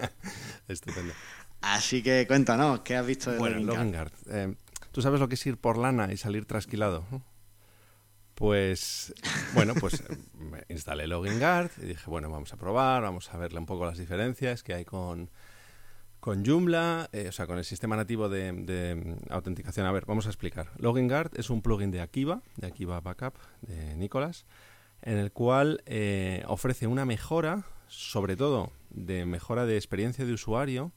Estupendo. 0.68 1.12
Así 1.60 2.02
que 2.02 2.26
cuéntanos, 2.26 2.80
¿qué 2.80 2.96
has 2.96 3.06
visto 3.06 3.30
de 3.30 3.38
bueno, 3.38 3.74
¿Tú 4.92 5.00
sabes 5.00 5.20
lo 5.20 5.28
que 5.28 5.34
es 5.36 5.46
ir 5.46 5.56
por 5.56 5.78
lana 5.78 6.12
y 6.12 6.18
salir 6.18 6.44
trasquilado? 6.44 7.04
Pues, 8.34 9.14
bueno, 9.54 9.72
pues 9.80 10.02
instalé 10.68 11.06
Login 11.06 11.38
Guard 11.38 11.70
y 11.82 11.86
dije, 11.86 12.10
bueno, 12.10 12.30
vamos 12.30 12.52
a 12.52 12.56
probar, 12.56 13.02
vamos 13.02 13.32
a 13.32 13.38
verle 13.38 13.58
un 13.58 13.66
poco 13.66 13.86
las 13.86 13.96
diferencias 13.96 14.62
que 14.62 14.74
hay 14.74 14.84
con, 14.84 15.30
con 16.20 16.44
Joomla, 16.44 17.08
eh, 17.12 17.28
o 17.28 17.32
sea, 17.32 17.46
con 17.46 17.56
el 17.56 17.64
sistema 17.64 17.96
nativo 17.96 18.28
de, 18.28 19.16
autenticación. 19.30 19.86
A 19.86 19.92
ver, 19.92 20.04
vamos 20.06 20.26
a 20.26 20.28
explicar. 20.28 20.68
Login 20.76 21.08
Guard 21.08 21.30
es 21.38 21.48
un 21.48 21.62
plugin 21.62 21.90
de 21.90 22.02
Akiva, 22.02 22.42
de 22.56 22.66
Akiva 22.66 23.00
Backup, 23.00 23.34
de 23.62 23.96
Nicolás, 23.96 24.44
en 25.00 25.16
el 25.16 25.32
cual 25.32 25.82
eh, 25.86 26.44
ofrece 26.48 26.86
una 26.86 27.06
mejora, 27.06 27.64
sobre 27.88 28.36
todo 28.36 28.72
de 28.90 29.24
mejora 29.24 29.64
de 29.64 29.76
experiencia 29.76 30.26
de 30.26 30.34
usuario, 30.34 30.92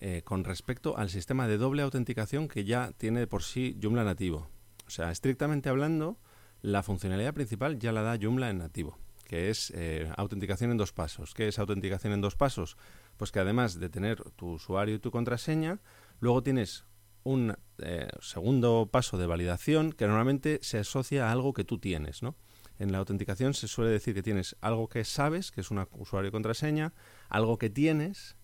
eh, 0.00 0.22
con 0.24 0.44
respecto 0.44 0.96
al 0.96 1.10
sistema 1.10 1.48
de 1.48 1.58
doble 1.58 1.82
autenticación 1.82 2.46
que 2.46 2.64
ya 2.64 2.92
tiene 2.98 3.26
por 3.26 3.42
sí 3.42 3.76
Joomla 3.82 4.04
nativo. 4.04 4.48
O 4.86 4.90
sea, 4.90 5.10
estrictamente 5.10 5.68
hablando, 5.68 6.18
la 6.62 6.82
funcionalidad 6.82 7.34
principal 7.34 7.78
ya 7.78 7.92
la 7.92 8.02
da 8.02 8.16
Joomla 8.16 8.48
en 8.50 8.58
nativo, 8.58 8.96
que 9.26 9.50
es 9.50 9.72
eh, 9.74 10.10
autenticación 10.16 10.70
en 10.70 10.76
dos 10.76 10.92
pasos. 10.92 11.34
¿Qué 11.34 11.48
es 11.48 11.58
autenticación 11.58 12.12
en 12.12 12.20
dos 12.20 12.36
pasos? 12.36 12.76
Pues 13.16 13.32
que 13.32 13.40
además 13.40 13.78
de 13.78 13.88
tener 13.88 14.22
tu 14.36 14.52
usuario 14.52 14.94
y 14.94 14.98
tu 15.00 15.10
contraseña, 15.10 15.80
luego 16.20 16.42
tienes 16.42 16.84
un 17.24 17.56
eh, 17.78 18.08
segundo 18.20 18.88
paso 18.90 19.18
de 19.18 19.26
validación 19.26 19.92
que 19.92 20.06
normalmente 20.06 20.60
se 20.62 20.78
asocia 20.78 21.28
a 21.28 21.32
algo 21.32 21.52
que 21.52 21.64
tú 21.64 21.78
tienes, 21.78 22.22
¿no? 22.22 22.36
En 22.78 22.92
la 22.92 22.98
autenticación 22.98 23.54
se 23.54 23.66
suele 23.66 23.90
decir 23.90 24.14
que 24.14 24.22
tienes 24.22 24.56
algo 24.60 24.88
que 24.88 25.04
sabes, 25.04 25.50
que 25.50 25.60
es 25.60 25.70
un 25.70 25.84
usuario 25.92 26.28
y 26.28 26.32
contraseña, 26.32 26.94
algo 27.28 27.58
que 27.58 27.68
tienes, 27.68 28.37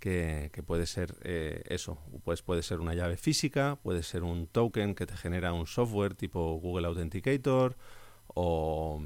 que, 0.00 0.50
puede 0.66 0.86
ser 0.86 1.14
eh, 1.22 1.62
eso, 1.68 1.98
pues 2.24 2.42
puede 2.42 2.62
ser 2.62 2.80
una 2.80 2.94
llave 2.94 3.16
física, 3.16 3.78
puede 3.82 4.02
ser 4.02 4.24
un 4.24 4.46
token 4.46 4.94
que 4.94 5.06
te 5.06 5.16
genera 5.16 5.52
un 5.52 5.66
software 5.66 6.14
tipo 6.14 6.54
Google 6.54 6.86
Authenticator, 6.88 7.76
o, 8.34 9.00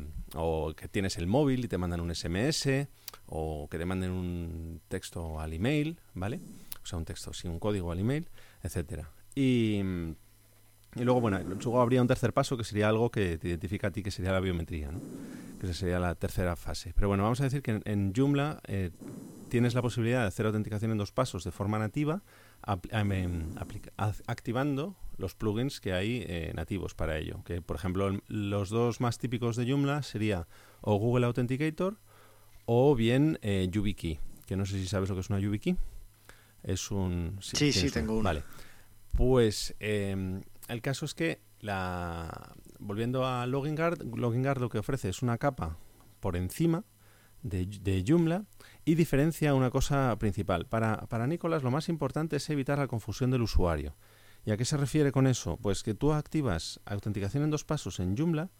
que 0.77 0.89
tienes 0.89 1.19
el 1.19 1.27
móvil 1.27 1.65
y 1.65 1.69
te 1.69 1.79
mandan 1.79 2.01
un 2.01 2.15
SMS, 2.15 2.89
o 3.27 3.69
que 3.71 3.79
te 3.79 3.85
manden 3.85 4.11
un 4.11 4.81
texto 4.89 5.41
al 5.41 5.53
email, 5.53 5.99
¿vale? 6.15 6.41
O 6.83 6.87
sea, 6.87 6.99
un 6.99 7.05
texto, 7.05 7.33
sí, 7.33 7.49
un 7.49 7.59
código 7.59 7.91
al 7.91 7.99
email, 7.99 8.29
etcétera. 8.63 9.11
Y, 9.35 9.81
y 10.97 11.05
luego, 11.05 11.21
bueno, 11.21 11.41
luego 11.45 11.81
habría 11.81 12.01
un 12.01 12.09
tercer 12.09 12.33
paso 12.33 12.57
que 12.57 12.65
sería 12.65 12.89
algo 12.89 13.11
que 13.11 13.39
te 13.39 13.49
identifica 13.49 13.89
a 13.89 13.91
ti, 13.91 14.03
que 14.03 14.11
sería 14.11 14.33
la 14.33 14.41
biometría, 14.41 14.93
¿no? 14.93 15.03
Que 15.59 15.67
esa 15.67 15.75
sería 15.75 15.99
la 15.99 16.15
tercera 16.15 16.57
fase. 16.57 16.93
Pero 16.95 17.09
bueno, 17.09 17.23
vamos 17.23 17.41
a 17.41 17.45
decir 17.45 17.63
que 17.63 17.81
en, 17.85 18.13
Joomla 18.15 18.61
eh, 18.67 18.91
tienes 19.49 19.75
la 19.75 19.83
posibilidad 19.83 20.23
de 20.23 20.29
hacer 20.29 20.47
autenticación 20.47 20.91
en 20.91 20.99
dos 20.99 21.13
pasos 21.13 21.45
de 21.45 21.51
forma 21.51 21.79
nativa, 21.79 22.23
em, 22.91 23.51
activando 24.27 24.97
los 25.17 25.35
plugins 25.35 25.81
que 25.81 25.93
hay 25.93 26.25
eh, 26.27 26.53
nativos 26.55 26.95
para 26.95 27.19
ello. 27.19 27.43
Que, 27.45 27.63
por 27.63 27.77
ejemplo, 27.77 28.21
los 28.27 28.71
dos 28.71 29.01
más 29.01 29.19
típicos 29.19 29.57
de 29.57 29.71
Joomla 29.71 30.03
sería 30.03 30.47
o 30.81 30.97
Google 30.97 31.27
Authenticator 31.27 31.99
o 32.67 32.95
bien 32.95 33.39
eh, 33.43 33.69
YubiKey, 33.71 34.19
que 34.47 34.57
no 34.57 34.67
sé 34.67 34.79
si 34.79 34.87
sabes 34.87 35.09
lo 35.09 35.15
que 35.15 35.21
es 35.21 35.31
una 35.31 35.41
YubiKey. 35.41 35.77
Es 36.63 36.91
un... 36.91 37.37
Sí, 37.41 37.73
sí, 37.73 37.91
tengo 37.91 38.17
una. 38.17 38.31
Vale. 38.31 38.43
Pues 39.13 39.77
em, 39.79 40.43
el 40.68 40.83
caso 40.83 41.05
es 41.05 41.14
que, 41.14 41.40
la, 41.61 42.55
volviendo 42.79 43.27
a 43.27 43.46
LoginGuard, 43.46 44.03
LoginGuard 44.16 44.61
lo 44.61 44.68
que 44.68 44.79
ofrece 44.79 45.09
es 45.09 45.22
una 45.22 45.38
capa 45.38 45.79
por 46.20 46.37
encima 46.37 46.85
de, 47.42 47.66
de 47.66 48.05
Joomla 48.07 48.44
y 48.85 48.94
diferencia 48.94 49.55
una 49.55 49.70
cosa 49.70 50.16
principal. 50.18 50.66
Para, 50.66 51.07
para 51.07 51.27
Nicolás 51.27 51.62
lo 51.62 51.70
más 51.70 51.88
importante 51.88 52.37
es 52.37 52.50
evitar 52.50 52.79
la 52.79 52.88
confusión 52.88 53.31
del 53.31 53.42
usuario. 53.42 53.94
¿Y 54.46 54.50
a 54.50 54.57
qué 54.57 54.64
se 54.64 54.77
refiere 54.77 55.12
con 55.12 55.27
eso? 55.27 55.59
Pues 55.61 55.83
que 55.83 55.94
tú 55.94 56.12
activas 56.12 56.81
autenticación 56.85 57.44
en 57.44 57.50
dos 57.50 57.64
pasos 57.64 58.00
en 58.00 58.16
Joomla 58.16 58.50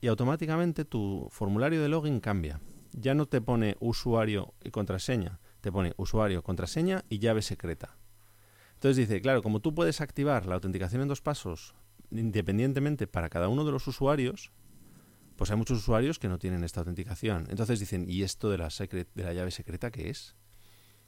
y 0.00 0.08
automáticamente 0.08 0.84
tu 0.84 1.28
formulario 1.30 1.82
de 1.82 1.88
login 1.88 2.20
cambia. 2.20 2.60
Ya 2.92 3.14
no 3.14 3.26
te 3.26 3.40
pone 3.40 3.76
usuario 3.80 4.54
y 4.64 4.70
contraseña, 4.70 5.40
te 5.60 5.70
pone 5.70 5.92
usuario, 5.96 6.42
contraseña 6.42 7.04
y 7.08 7.18
llave 7.18 7.42
secreta. 7.42 7.96
Entonces 8.78 9.08
dice, 9.08 9.20
claro, 9.20 9.42
como 9.42 9.58
tú 9.58 9.74
puedes 9.74 10.00
activar 10.00 10.46
la 10.46 10.54
autenticación 10.54 11.02
en 11.02 11.08
dos 11.08 11.20
pasos 11.20 11.74
independientemente 12.12 13.08
para 13.08 13.28
cada 13.28 13.48
uno 13.48 13.64
de 13.64 13.72
los 13.72 13.88
usuarios, 13.88 14.52
pues 15.34 15.50
hay 15.50 15.56
muchos 15.56 15.78
usuarios 15.78 16.20
que 16.20 16.28
no 16.28 16.38
tienen 16.38 16.62
esta 16.62 16.80
autenticación. 16.80 17.48
Entonces 17.50 17.80
dicen, 17.80 18.04
¿y 18.08 18.22
esto 18.22 18.48
de 18.50 18.58
la, 18.58 18.68
de 18.68 19.24
la 19.24 19.32
llave 19.32 19.50
secreta 19.50 19.90
qué 19.90 20.10
es? 20.10 20.36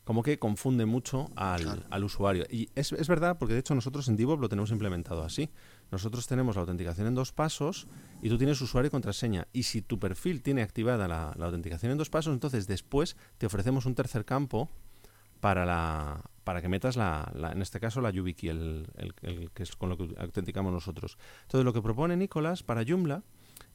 Como 0.03 0.25
que 0.25 0.41
confunde 0.41 0.85
mucho 0.85 1.31
al, 1.37 2.03
usuario. 2.03 2.45
Y 2.51 2.71
es, 2.75 3.07
verdad, 3.07 3.39
porque 3.39 3.55
de 3.55 3.61
hecho 3.61 3.77
nosotros 3.77 4.09
en 4.09 4.17
DevOps 4.17 4.41
lo 4.41 4.49
tenemos 4.49 4.73
implementado 4.73 5.23
así. 5.23 5.49
Nosotros 5.93 6.27
tenemos 6.27 6.57
la 6.57 6.63
autenticación 6.63 7.07
en 7.07 7.15
dos 7.15 7.31
pasos 7.31 7.87
y 8.21 8.29
tú 8.29 8.37
tienes 8.37 8.61
usuario 8.61 8.89
y 8.89 8.91
contraseña. 8.91 9.47
Y 9.53 9.63
si 9.63 9.81
tu 9.81 10.01
perfil 10.01 10.43
tiene 10.43 10.63
activada 10.63 11.07
la, 11.07 11.33
la 11.37 11.47
autenticación 11.47 11.93
en 11.93 11.99
dos 11.99 12.11
pasos, 12.11 12.35
entonces 12.35 12.67
después 12.67 13.17
te 13.39 13.47
ofrecemos 13.47 13.87
un 13.87 13.95
tercer 13.95 14.25
campo 14.25 14.69
para 15.41 15.65
la, 15.65 16.23
para 16.45 16.63
que 16.63 16.69
metas 16.69 16.97
la, 16.97 17.31
en 17.53 17.63
este 17.63 17.81
caso 17.81 18.01
la 18.01 18.11
YubiKey, 18.11 18.51
el, 18.51 18.87
el, 19.23 19.51
que 19.53 19.63
es 19.63 19.77
con 19.77 19.89
lo 19.89 19.97
que 19.97 20.15
autenticamos 20.19 20.73
nosotros. 20.73 21.19
Entonces 21.43 21.65
lo 21.65 21.73
que 21.73 21.83
propone 21.83 22.17
Nicolás 22.17 22.63
para 22.63 22.85
Joomla 22.87 23.23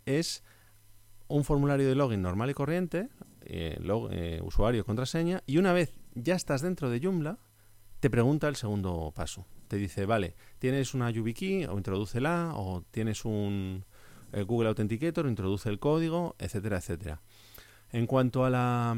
es 0.06 0.44
un 1.28 1.44
formulario 1.44 1.88
de 1.88 1.96
login 1.96 2.22
normal 2.22 2.50
y 2.50 2.54
corriente, 2.54 3.10
eh, 3.42 3.80
eh, 4.12 4.42
usuario, 4.44 4.86
contraseña, 4.86 5.42
y 5.46 5.58
una 5.58 5.74
vez 5.74 5.94
ya 6.14 6.36
estás 6.36 6.62
dentro 6.62 6.90
de 6.90 7.00
Joomla, 7.00 7.40
te 8.00 8.10
pregunta 8.10 8.48
el 8.48 8.56
segundo 8.56 9.12
paso. 9.16 9.46
Te 9.68 9.78
dice, 9.78 10.06
vale, 10.06 10.36
tienes 10.60 10.94
una 10.94 11.10
YubiKey 11.10 11.66
o 11.66 11.78
introdúcela, 11.78 12.52
o 12.56 12.84
tienes 12.92 13.26
un 13.26 13.84
eh, 14.32 14.44
Google 14.44 14.70
Authenticator, 14.70 15.28
introduce 15.28 15.70
el 15.70 15.80
código, 15.80 16.36
etcétera, 16.38 16.78
etcétera. 16.78 17.22
En 17.92 18.06
cuanto 18.06 18.46
a 18.46 18.50
la 18.50 18.96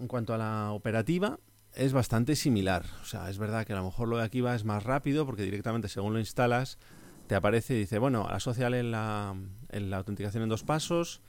en 0.00 0.08
cuanto 0.08 0.34
a 0.34 0.38
la 0.38 0.72
operativa, 0.72 1.38
es 1.74 1.92
bastante 1.92 2.36
similar. 2.36 2.84
O 3.02 3.04
sea, 3.04 3.30
es 3.30 3.38
verdad 3.38 3.66
que 3.66 3.72
a 3.72 3.76
lo 3.76 3.84
mejor 3.84 4.08
lo 4.08 4.18
de 4.18 4.24
aquí 4.24 4.40
va 4.40 4.54
es 4.54 4.64
más 4.64 4.84
rápido 4.84 5.26
porque 5.26 5.42
directamente 5.42 5.88
según 5.88 6.12
lo 6.12 6.18
instalas 6.18 6.78
te 7.26 7.34
aparece 7.34 7.74
y 7.74 7.78
dice, 7.78 7.98
bueno, 7.98 8.26
asociale 8.28 8.80
en 8.80 8.90
la, 8.90 9.34
en 9.70 9.90
la 9.90 9.98
autenticación 9.98 10.42
en 10.42 10.48
dos 10.48 10.64
pasos 10.64 11.22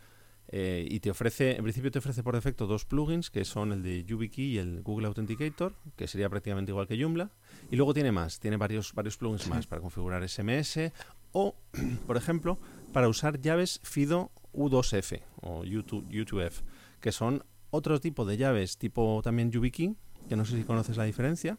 eh, 0.49 0.86
y 0.89 0.99
te 0.99 1.10
ofrece, 1.10 1.56
en 1.56 1.63
principio 1.63 1.91
te 1.91 1.99
ofrece 1.99 2.23
por 2.23 2.36
defecto 2.36 2.67
dos 2.67 2.86
plugins 2.86 3.30
que 3.30 3.45
son 3.45 3.71
el 3.71 3.84
de 3.84 4.04
YubiKey 4.04 4.45
y 4.45 4.58
el 4.58 4.82
Google 4.82 5.08
Authenticator, 5.08 5.73
que 5.95 6.08
sería 6.08 6.30
prácticamente 6.30 6.71
igual 6.71 6.88
que 6.88 7.02
Joomla. 7.02 7.32
Y 7.71 7.76
luego 7.76 7.93
tiene 7.93 8.12
más, 8.12 8.39
tiene 8.39 8.58
varios, 8.58 8.93
varios 8.93 9.17
plugins 9.17 9.47
más 9.47 9.67
para 9.67 9.82
configurar 9.82 10.28
SMS 10.28 10.91
o, 11.32 11.56
por 12.08 12.17
ejemplo, 12.17 12.60
para 12.91 13.08
usar 13.08 13.39
llaves 13.39 13.80
FIDO 13.84 14.32
U2F 14.54 15.21
o 15.41 15.63
U2F, 15.63 16.62
que 16.99 17.12
son 17.12 17.43
otro 17.73 17.99
tipo 17.99 18.23
de 18.23 18.38
llaves 18.38 18.77
tipo 18.77 19.21
también 19.23 19.51
YubiKey, 19.51 19.95
que 20.29 20.36
no 20.36 20.45
sé 20.45 20.57
si 20.57 20.63
conoces 20.63 20.95
la 20.95 21.05
diferencia, 21.05 21.57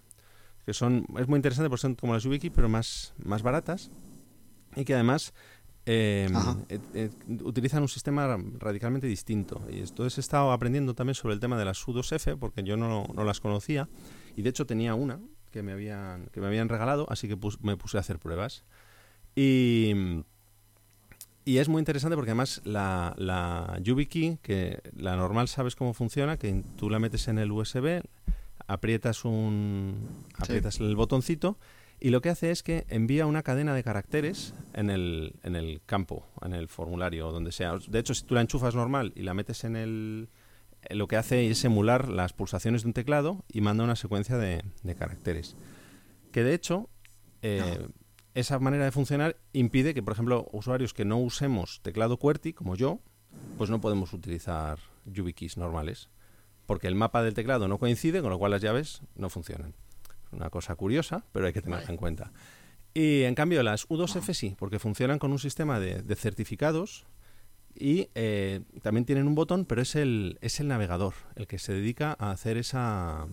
que 0.64 0.72
son, 0.72 1.06
es 1.18 1.26
muy 1.26 1.36
interesante 1.36 1.68
porque 1.68 1.80
son 1.80 1.96
como 1.96 2.14
las 2.14 2.22
YubiKey, 2.22 2.50
pero 2.50 2.68
más, 2.68 3.14
más 3.18 3.42
baratas, 3.42 3.90
y 4.76 4.84
que 4.84 4.94
además 4.94 5.34
eh, 5.86 6.28
eh, 6.68 6.78
eh, 6.94 7.10
utilizan 7.42 7.82
un 7.82 7.88
sistema 7.88 8.38
radicalmente 8.58 9.08
distinto. 9.08 9.60
Y 9.68 9.80
entonces 9.80 10.18
he 10.18 10.20
estado 10.20 10.52
aprendiendo 10.52 10.94
también 10.94 11.16
sobre 11.16 11.34
el 11.34 11.40
tema 11.40 11.58
de 11.58 11.64
las 11.64 11.84
U2F, 11.84 12.38
porque 12.38 12.62
yo 12.62 12.76
no, 12.76 13.06
no 13.12 13.24
las 13.24 13.40
conocía, 13.40 13.88
y 14.36 14.42
de 14.42 14.50
hecho 14.50 14.66
tenía 14.66 14.94
una 14.94 15.20
que 15.50 15.64
me 15.64 15.72
habían, 15.72 16.26
que 16.26 16.40
me 16.40 16.46
habían 16.46 16.68
regalado, 16.68 17.06
así 17.10 17.26
que 17.26 17.36
me 17.60 17.76
puse 17.76 17.96
a 17.96 18.00
hacer 18.00 18.20
pruebas. 18.20 18.64
Y, 19.34 20.22
y 21.44 21.58
es 21.58 21.68
muy 21.68 21.80
interesante 21.80 22.16
porque 22.16 22.30
además 22.30 22.60
la, 22.64 23.14
la 23.18 23.78
YubiKey, 23.82 24.38
que 24.42 24.80
la 24.96 25.16
normal 25.16 25.48
sabes 25.48 25.76
cómo 25.76 25.94
funciona, 25.94 26.36
que 26.36 26.62
tú 26.76 26.90
la 26.90 26.98
metes 26.98 27.28
en 27.28 27.38
el 27.38 27.52
USB, 27.52 28.02
aprietas 28.66 29.24
un 29.24 30.08
aprietas 30.38 30.80
el 30.80 30.96
botoncito 30.96 31.58
y 32.00 32.10
lo 32.10 32.20
que 32.20 32.28
hace 32.28 32.50
es 32.50 32.62
que 32.62 32.84
envía 32.88 33.26
una 33.26 33.42
cadena 33.42 33.74
de 33.74 33.82
caracteres 33.82 34.52
en 34.74 34.90
el, 34.90 35.34
en 35.42 35.56
el 35.56 35.80
campo, 35.86 36.26
en 36.42 36.52
el 36.52 36.68
formulario, 36.68 37.30
donde 37.32 37.52
sea. 37.52 37.78
De 37.88 37.98
hecho, 37.98 38.14
si 38.14 38.24
tú 38.24 38.34
la 38.34 38.42
enchufas 38.42 38.74
normal 38.74 39.12
y 39.16 39.22
la 39.22 39.34
metes 39.34 39.64
en 39.64 39.74
el... 39.74 40.28
Lo 40.90 41.08
que 41.08 41.16
hace 41.16 41.48
es 41.48 41.64
emular 41.64 42.10
las 42.10 42.34
pulsaciones 42.34 42.82
de 42.82 42.88
un 42.88 42.92
teclado 42.92 43.42
y 43.50 43.62
manda 43.62 43.84
una 43.84 43.96
secuencia 43.96 44.36
de, 44.36 44.62
caracteres. 44.98 45.56
Que 46.30 46.44
de 46.44 46.52
hecho, 46.52 46.90
eh, 47.40 47.88
esa 48.34 48.58
manera 48.58 48.84
de 48.84 48.92
funcionar 48.92 49.36
impide 49.52 49.94
que, 49.94 50.02
por 50.02 50.12
ejemplo, 50.12 50.48
usuarios 50.52 50.92
que 50.92 51.04
no 51.04 51.18
usemos 51.18 51.80
teclado 51.82 52.18
QWERTY, 52.18 52.52
como 52.52 52.76
yo, 52.76 53.00
pues 53.58 53.70
no 53.70 53.80
podemos 53.80 54.12
utilizar 54.12 54.78
YubiKeys 55.06 55.56
normales 55.56 56.08
porque 56.66 56.86
el 56.86 56.94
mapa 56.94 57.22
del 57.22 57.34
teclado 57.34 57.68
no 57.68 57.78
coincide, 57.78 58.20
con 58.20 58.30
lo 58.30 58.38
cual 58.38 58.52
las 58.52 58.62
llaves 58.62 59.02
no 59.16 59.28
funcionan. 59.28 59.74
Una 60.32 60.50
cosa 60.50 60.74
curiosa, 60.74 61.24
pero 61.32 61.46
hay 61.46 61.52
que 61.52 61.62
tenerla 61.62 61.88
en 61.88 61.96
cuenta. 61.96 62.32
Y 62.92 63.22
en 63.22 63.34
cambio 63.34 63.62
las 63.62 63.88
U2F 63.88 64.34
sí, 64.34 64.56
porque 64.58 64.78
funcionan 64.78 65.18
con 65.18 65.32
un 65.32 65.38
sistema 65.38 65.80
de, 65.80 66.02
certificados 66.16 67.06
y 67.74 68.08
eh, 68.14 68.60
también 68.82 69.04
tienen 69.04 69.26
un 69.26 69.34
botón, 69.34 69.64
pero 69.64 69.82
es 69.82 69.96
el, 69.96 70.38
es 70.40 70.60
el 70.60 70.68
navegador 70.68 71.14
el 71.34 71.46
que 71.46 71.58
se 71.58 71.72
dedica 71.72 72.16
a 72.18 72.30
hacer 72.30 72.56
esa, 72.56 73.26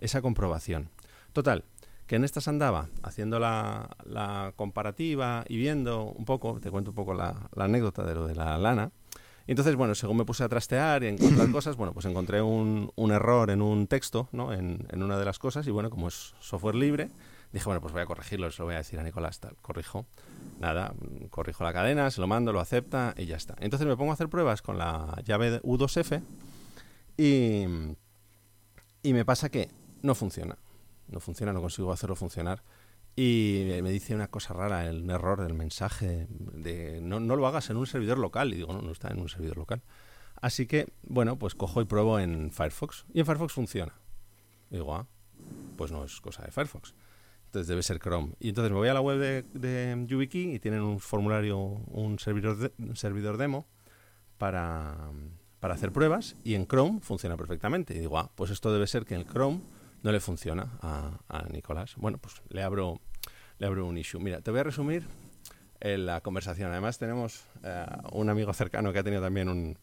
esa 0.00 0.22
comprobación. 0.22 0.90
Total, 1.32 1.64
que 2.08 2.16
en 2.16 2.24
estas 2.24 2.48
andaba 2.48 2.88
haciendo 3.02 3.38
la, 3.38 3.90
la, 4.04 4.52
comparativa 4.56 5.44
y 5.46 5.58
viendo 5.58 6.04
un 6.04 6.24
poco, 6.24 6.58
te 6.58 6.70
cuento 6.70 6.90
un 6.90 6.96
poco 6.96 7.14
la, 7.14 7.48
la 7.54 7.66
anécdota 7.66 8.02
de 8.02 8.14
lo 8.14 8.26
de 8.26 8.34
la 8.34 8.58
lana, 8.58 8.90
entonces, 9.46 9.76
bueno, 9.76 9.94
según 9.94 10.18
me 10.18 10.26
puse 10.26 10.44
a 10.44 10.48
trastear 10.48 11.02
y 11.02 11.06
a 11.06 11.08
encontrar 11.08 11.50
cosas, 11.52 11.76
bueno, 11.76 11.92
pues 11.92 12.04
encontré 12.04 12.42
un, 12.42 12.92
un 12.96 13.12
error 13.12 13.50
en 13.50 13.62
un 13.62 13.86
texto, 13.86 14.28
¿no? 14.32 14.52
En, 14.52 14.86
en, 14.90 15.02
una 15.02 15.18
de 15.18 15.24
las 15.24 15.38
cosas 15.38 15.66
y 15.66 15.70
bueno, 15.70 15.88
como 15.88 16.08
es 16.08 16.34
software 16.38 16.74
libre, 16.74 17.08
dije, 17.52 17.64
bueno, 17.64 17.80
pues 17.80 17.94
voy 17.94 18.02
a 18.02 18.06
corregirlo, 18.06 18.50
se 18.50 18.60
lo 18.60 18.66
voy 18.66 18.74
a 18.74 18.78
decir 18.78 18.98
a 18.98 19.02
Nicolás, 19.02 19.40
tal, 19.40 19.56
corrijo. 19.62 20.04
Nada, 20.60 20.92
corrijo 21.30 21.64
la 21.64 21.72
cadena, 21.72 22.10
se 22.10 22.20
lo 22.20 22.26
mando, 22.26 22.52
lo 22.52 22.60
acepta 22.60 23.14
y 23.16 23.24
ya 23.24 23.36
está. 23.36 23.54
Entonces 23.60 23.88
me 23.88 23.96
pongo 23.96 24.10
a 24.10 24.14
hacer 24.14 24.28
pruebas 24.28 24.60
con 24.60 24.76
la 24.76 25.18
llave 25.24 25.62
U2F 25.62 26.20
y, 27.16 27.64
y 29.02 29.12
me 29.14 29.24
pasa 29.24 29.48
que 29.48 29.70
no 30.02 30.14
funciona. 30.14 30.58
No 31.08 31.20
funciona, 31.20 31.52
no 31.52 31.60
consigo 31.60 31.92
hacerlo 31.92 32.14
funcionar 32.16 32.62
y 33.20 33.64
me 33.82 33.90
dice 33.90 34.14
una 34.14 34.28
cosa 34.28 34.54
rara, 34.54 34.86
el 34.86 35.10
error 35.10 35.42
del 35.42 35.52
mensaje 35.52 36.28
de 36.30 37.00
no, 37.00 37.18
no 37.18 37.34
lo 37.34 37.48
hagas 37.48 37.68
en 37.68 37.76
un 37.76 37.84
servidor 37.84 38.16
local. 38.16 38.52
Y 38.54 38.58
digo, 38.58 38.72
no, 38.72 38.80
no 38.80 38.92
está 38.92 39.08
en 39.08 39.18
un 39.18 39.28
servidor 39.28 39.56
local. 39.56 39.82
Así 40.40 40.66
que, 40.66 40.86
bueno, 41.02 41.36
pues 41.36 41.56
cojo 41.56 41.80
y 41.80 41.84
pruebo 41.84 42.20
en 42.20 42.52
Firefox. 42.52 43.06
Y 43.12 43.18
en 43.18 43.26
Firefox 43.26 43.52
funciona. 43.52 43.92
Y 44.70 44.74
digo, 44.74 44.94
ah, 44.94 45.08
pues 45.76 45.90
no 45.90 46.04
es 46.04 46.20
cosa 46.20 46.44
de 46.44 46.52
Firefox. 46.52 46.94
Entonces 47.46 47.66
debe 47.66 47.82
ser 47.82 47.98
Chrome. 47.98 48.34
Y 48.38 48.50
entonces 48.50 48.70
me 48.70 48.78
voy 48.78 48.88
a 48.88 48.94
la 48.94 49.00
web 49.00 49.18
de, 49.18 49.42
de 49.52 50.04
YubiKey 50.06 50.54
y 50.54 50.60
tienen 50.60 50.82
un 50.82 51.00
formulario, 51.00 51.58
un 51.58 52.20
servidor, 52.20 52.72
servidor 52.94 53.36
demo 53.36 53.66
para, 54.36 55.10
para 55.58 55.74
hacer 55.74 55.90
pruebas 55.90 56.36
y 56.44 56.54
en 56.54 56.68
Chrome 56.68 57.00
funciona 57.00 57.36
perfectamente. 57.36 57.96
Y 57.96 57.98
digo, 57.98 58.16
ah, 58.16 58.30
pues 58.36 58.52
esto 58.52 58.72
debe 58.72 58.86
ser 58.86 59.04
que 59.04 59.16
en 59.16 59.24
Chrome 59.24 59.60
no 60.02 60.12
le 60.12 60.20
funciona 60.20 60.78
a, 60.80 61.20
a 61.28 61.48
Nicolás. 61.48 61.94
Bueno, 61.96 62.18
pues 62.18 62.42
le 62.48 62.62
abro, 62.62 63.00
le 63.58 63.66
abro 63.66 63.86
un 63.86 63.98
issue. 63.98 64.20
Mira, 64.20 64.40
te 64.40 64.50
voy 64.50 64.60
a 64.60 64.64
resumir 64.64 65.04
en 65.80 66.06
la 66.06 66.20
conversación. 66.20 66.70
Además 66.70 66.98
tenemos 66.98 67.44
eh, 67.62 67.86
un 68.12 68.28
amigo 68.28 68.52
cercano 68.52 68.92
que 68.92 68.98
ha 68.98 69.04
tenido 69.04 69.22
también 69.22 69.48
un, 69.48 69.78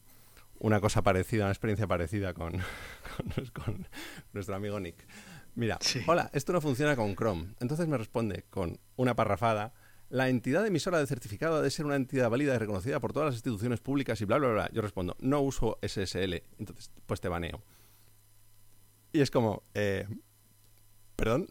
una 0.58 0.80
cosa 0.80 1.02
parecida, 1.02 1.44
una 1.44 1.52
experiencia 1.52 1.86
parecida 1.86 2.34
con, 2.34 2.52
con, 3.52 3.88
nuestro 4.32 4.54
amigo 4.54 4.78
Nick. 4.80 5.06
Mira, 5.54 5.78
hola, 6.06 6.30
esto 6.34 6.52
no 6.52 6.60
funciona 6.60 6.96
con 6.96 7.14
Chrome. 7.14 7.54
Entonces 7.60 7.88
me 7.88 7.96
responde 7.96 8.44
con 8.50 8.78
una 8.96 9.16
parrafada. 9.16 9.72
La 10.08 10.28
entidad 10.28 10.64
emisora 10.66 10.98
de 10.98 11.06
certificado 11.06 11.56
ha 11.56 11.62
de 11.62 11.70
ser 11.70 11.86
una 11.86 11.96
entidad 11.96 12.30
válida 12.30 12.54
y 12.54 12.58
reconocida 12.58 13.00
por 13.00 13.12
todas 13.12 13.26
las 13.26 13.34
instituciones 13.36 13.80
públicas 13.80 14.20
y 14.20 14.24
bla, 14.24 14.38
bla, 14.38 14.48
bla. 14.48 14.70
Yo 14.72 14.82
respondo, 14.82 15.16
no 15.18 15.40
uso 15.40 15.78
SSL. 15.82 16.42
Entonces, 16.58 16.90
pues 17.06 17.20
te 17.20 17.28
baneo. 17.28 17.62
Y 19.16 19.22
es 19.22 19.30
como, 19.30 19.62
eh, 19.72 20.06
¿perdón? 21.16 21.46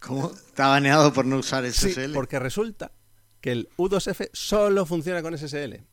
¿Cómo? 0.00 0.30
Está 0.30 0.68
baneado 0.68 1.12
por 1.12 1.26
no 1.26 1.36
usar 1.36 1.70
SSL. 1.70 2.06
Sí, 2.06 2.12
porque 2.14 2.38
resulta 2.38 2.92
que 3.42 3.52
el 3.52 3.68
U2F 3.76 4.30
solo 4.32 4.86
funciona 4.86 5.20
con 5.20 5.36
SSL. 5.36 5.84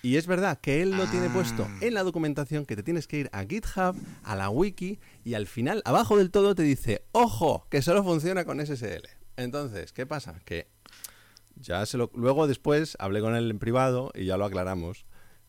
Y 0.00 0.16
es 0.16 0.26
verdad 0.26 0.58
que 0.58 0.80
él 0.80 0.92
lo 0.92 1.04
tiene 1.08 1.28
puesto 1.28 1.66
ah. 1.68 1.78
en 1.82 1.92
la 1.92 2.02
documentación 2.02 2.64
que 2.64 2.76
te 2.76 2.82
tienes 2.82 3.06
que 3.06 3.18
ir 3.18 3.28
a 3.34 3.44
GitHub, 3.44 3.94
a 4.22 4.34
la 4.34 4.48
wiki 4.48 4.98
y 5.22 5.34
al 5.34 5.46
final, 5.46 5.82
abajo 5.84 6.16
del 6.16 6.30
todo, 6.30 6.54
te 6.54 6.62
dice, 6.62 7.04
ojo, 7.12 7.66
que 7.68 7.82
solo 7.82 8.02
funciona 8.02 8.46
con 8.46 8.58
SSL. 8.64 9.06
Entonces, 9.36 9.92
¿qué 9.92 10.06
pasa? 10.06 10.40
Que 10.46 10.70
ya 11.56 11.84
se 11.84 11.98
lo... 11.98 12.10
Luego 12.14 12.46
después 12.46 12.96
hablé 12.98 13.20
con 13.20 13.36
él 13.36 13.50
en 13.50 13.58
privado 13.58 14.12
y 14.14 14.24
ya 14.24 14.38
lo 14.38 14.46
aclaramos. 14.46 15.04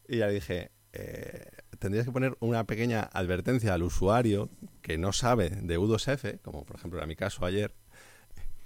Y 0.10 0.18
ya 0.18 0.28
dije, 0.28 0.72
eh, 0.92 1.46
tendrías 1.80 2.06
que 2.06 2.12
poner 2.12 2.38
una 2.40 2.66
pequeña 2.66 3.10
advertencia 3.14 3.74
al 3.74 3.84
usuario 3.84 4.50
que 4.82 4.98
no 4.98 5.14
sabe 5.14 5.50
de 5.50 5.80
U2F, 5.80 6.42
como 6.42 6.66
por 6.66 6.76
ejemplo 6.76 7.00
era 7.00 7.08
mi 7.08 7.16
caso 7.16 7.46
ayer, 7.46 7.74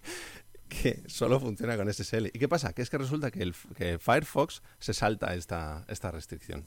que 0.68 1.04
solo 1.08 1.40
funciona 1.40 1.78
con 1.78 1.92
SSL. 1.92 2.28
¿Y 2.28 2.40
qué 2.40 2.50
pasa? 2.50 2.74
Que 2.74 2.82
es 2.82 2.90
que 2.90 2.98
resulta 2.98 3.32
que, 3.32 3.44
el, 3.44 3.54
Firefox 3.54 4.62
se 4.80 4.94
salta 4.94 5.36
esta, 5.36 5.86
esta 5.88 6.12
restricción. 6.12 6.66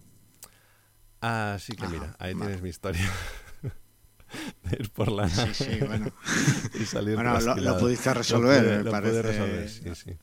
Así 1.21 1.75
que 1.75 1.89
mira, 1.89 2.15
ahí 2.19 2.35
tienes 2.35 2.63
mi 2.63 2.69
historia. 2.69 3.11
de 4.65 4.77
ir 4.79 4.91
por 4.91 5.11
la 5.11 5.29
Sí, 5.29 5.55
sí, 5.55 5.79
bueno. 5.85 6.13
y 6.81 6.85
salir 6.85 7.17
Bueno, 7.17 7.39
lo, 7.57 7.79
pudiste 7.79 8.13
resolver, 8.15 8.85
me 8.85 8.91
parece. 8.91 9.23
resolver, 9.23 9.69
sí, 9.69 9.95
sí. 9.95 10.19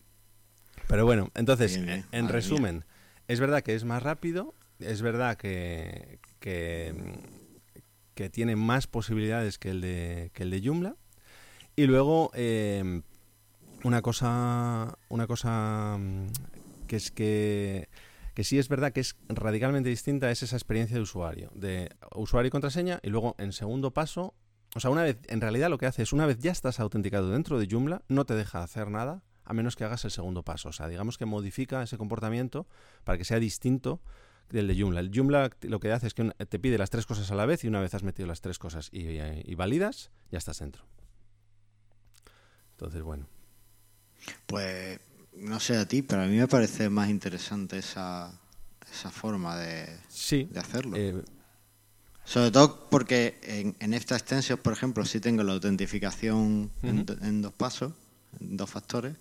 Pero 0.88 1.06
bueno, 1.06 1.32
entonces, 1.36 1.78
en 1.78 2.30
resumen, 2.30 2.86
es 3.28 3.40
verdad 3.40 3.64
que 3.64 3.74
es 3.74 3.84
más 3.84 4.04
rápido, 4.04 4.54
es 4.86 5.02
verdad 5.02 5.38
que, 5.38 6.20
que, 6.40 6.94
tiene 8.32 8.56
más 8.56 8.88
posibilidades 8.88 9.58
que 9.58 9.70
el 9.70 9.82
de, 9.82 10.32
que 10.34 10.44
el 10.44 10.52
de 10.52 10.62
Joomla. 10.64 10.96
Y 11.76 11.88
luego, 11.88 12.32
eh, 12.36 13.02
una 13.84 14.02
cosa, 14.02 14.98
una 15.10 15.28
cosa 15.28 15.98
mm, 16.00 16.28
que 16.88 16.96
es 16.96 17.12
que, 17.12 17.90
que 18.34 18.44
sí 18.44 18.60
es 18.60 18.70
verdad 18.70 18.94
que 18.94 19.02
es 19.02 19.16
radicalmente 19.28 19.90
distinta 19.90 20.32
es 20.32 20.44
esa 20.44 20.56
experiencia 20.56 20.96
de 20.96 21.02
usuario, 21.02 21.52
de 21.54 21.90
usuario 22.16 22.48
y 22.48 22.52
contraseña, 22.52 23.00
y 23.04 23.10
luego 23.10 23.36
en 23.38 23.52
segundo 23.52 23.92
paso, 23.92 24.34
o 24.76 24.80
sea, 24.80 24.90
una 24.90 25.04
vez, 25.04 25.18
en 25.28 25.42
realidad 25.42 25.70
lo 25.70 25.78
que 25.78 25.86
hace 25.86 26.04
es 26.04 26.14
una 26.14 26.26
vez 26.26 26.40
ya 26.40 26.52
estás 26.52 26.80
autenticado 26.80 27.30
dentro 27.30 27.60
de 27.60 27.68
Joomla, 27.70 28.04
no 28.08 28.26
te 28.26 28.36
deja 28.36 28.64
hacer 28.64 28.90
nada 28.90 29.24
a 29.46 29.54
menos 29.54 29.76
que 29.76 29.84
hagas 29.84 30.06
el 30.06 30.12
segundo 30.12 30.44
paso. 30.44 30.70
O 30.70 30.72
sea, 30.72 30.88
digamos 30.88 31.18
que 31.18 31.26
modifica 31.26 31.84
ese 31.84 31.98
comportamiento 31.98 32.68
para 33.04 33.18
que 33.18 33.26
sea 33.26 33.40
distinto 33.40 34.02
del 34.54 34.68
de 34.68 34.80
Joomla. 34.80 35.02
El 35.02 35.12
Joomla 35.14 35.50
lo 35.64 35.80
que 35.80 35.92
hace 35.92 36.08
es 36.08 36.14
que 36.14 36.32
te 36.48 36.60
pide 36.60 36.78
las 36.78 36.90
tres 36.90 37.06
cosas 37.06 37.30
a 37.32 37.36
la 37.36 37.46
vez 37.46 37.64
y 37.64 37.68
una 37.68 37.82
vez 37.82 37.94
has 37.94 38.04
metido 38.04 38.28
las 38.28 38.42
tres 38.42 38.58
cosas 38.60 38.90
y, 38.92 39.20
y 39.20 39.56
validas, 39.56 40.12
ya 40.32 40.38
estás 40.38 40.60
dentro. 40.60 40.84
Entonces, 42.72 43.02
bueno. 43.02 43.28
Pues 44.46 45.00
no 45.36 45.60
sé 45.60 45.78
a 45.78 45.88
ti, 45.88 46.02
pero 46.02 46.22
a 46.22 46.28
mí 46.28 46.38
me 46.38 46.48
parece 46.48 46.90
más 46.90 47.10
interesante 47.10 47.80
esa, 47.80 48.32
esa 48.92 49.12
forma 49.12 49.58
de, 49.58 49.98
de 50.30 50.60
hacerlo. 50.60 50.96
Eh, 50.96 51.24
Sobre 52.24 52.52
todo 52.52 52.88
porque 52.90 53.40
en, 53.44 53.76
en 53.80 53.94
esta 53.94 54.16
extensión, 54.16 54.60
por 54.60 54.72
ejemplo, 54.74 55.04
sí 55.06 55.20
tengo 55.20 55.44
la 55.44 55.54
autentificación 55.54 56.72
en, 56.84 57.42
dos 57.42 57.54
pasos, 57.54 57.94
en 58.40 58.56
dos 58.56 58.70
factores, 58.70 59.16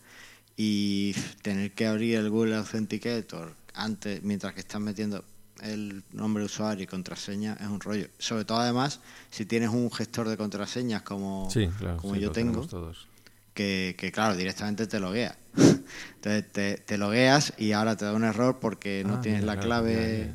y 0.57 1.15
tener 1.43 1.73
que 1.73 1.87
abrir 1.87 2.19
el 2.19 2.31
Google 2.31 2.57
Authenticator 2.57 3.55
antes, 3.75 4.23
mientras 4.23 4.55
que 4.55 4.61
estás 4.61 4.81
metiendo 4.81 5.25
el 5.63 6.03
nombre 6.13 6.43
de 6.43 6.47
usuario 6.47 6.85
y 6.85 6.87
contraseña 6.87 7.57
es 7.61 7.67
un 7.67 7.81
rollo. 7.81 8.09
Sobre 8.19 8.45
todo 8.45 8.59
además, 8.59 9.01
si 9.31 9.47
tienes 9.47 9.71
un 9.71 9.91
gestor 9.91 10.29
de 10.29 10.37
contraseñas 10.37 11.03
como, 11.03 11.49
como 12.01 12.17
yo 12.17 12.33
tengo, 12.33 12.67
todos 12.67 13.07
que, 13.55 14.11
claro, 14.13 14.37
directamente 14.37 14.87
te 14.87 15.01
loguea. 15.01 15.37
Entonces 16.15 16.53
te, 16.53 16.77
te, 16.79 16.99
logueas 16.99 17.53
y 17.59 17.73
ahora 17.73 17.97
te 17.97 18.05
da 18.05 18.13
un 18.13 18.25
error 18.25 18.59
porque 18.61 19.05
no 19.07 19.17
ah, 19.17 19.21
tienes 19.21 19.45
la 19.45 19.59
clave. 19.59 20.33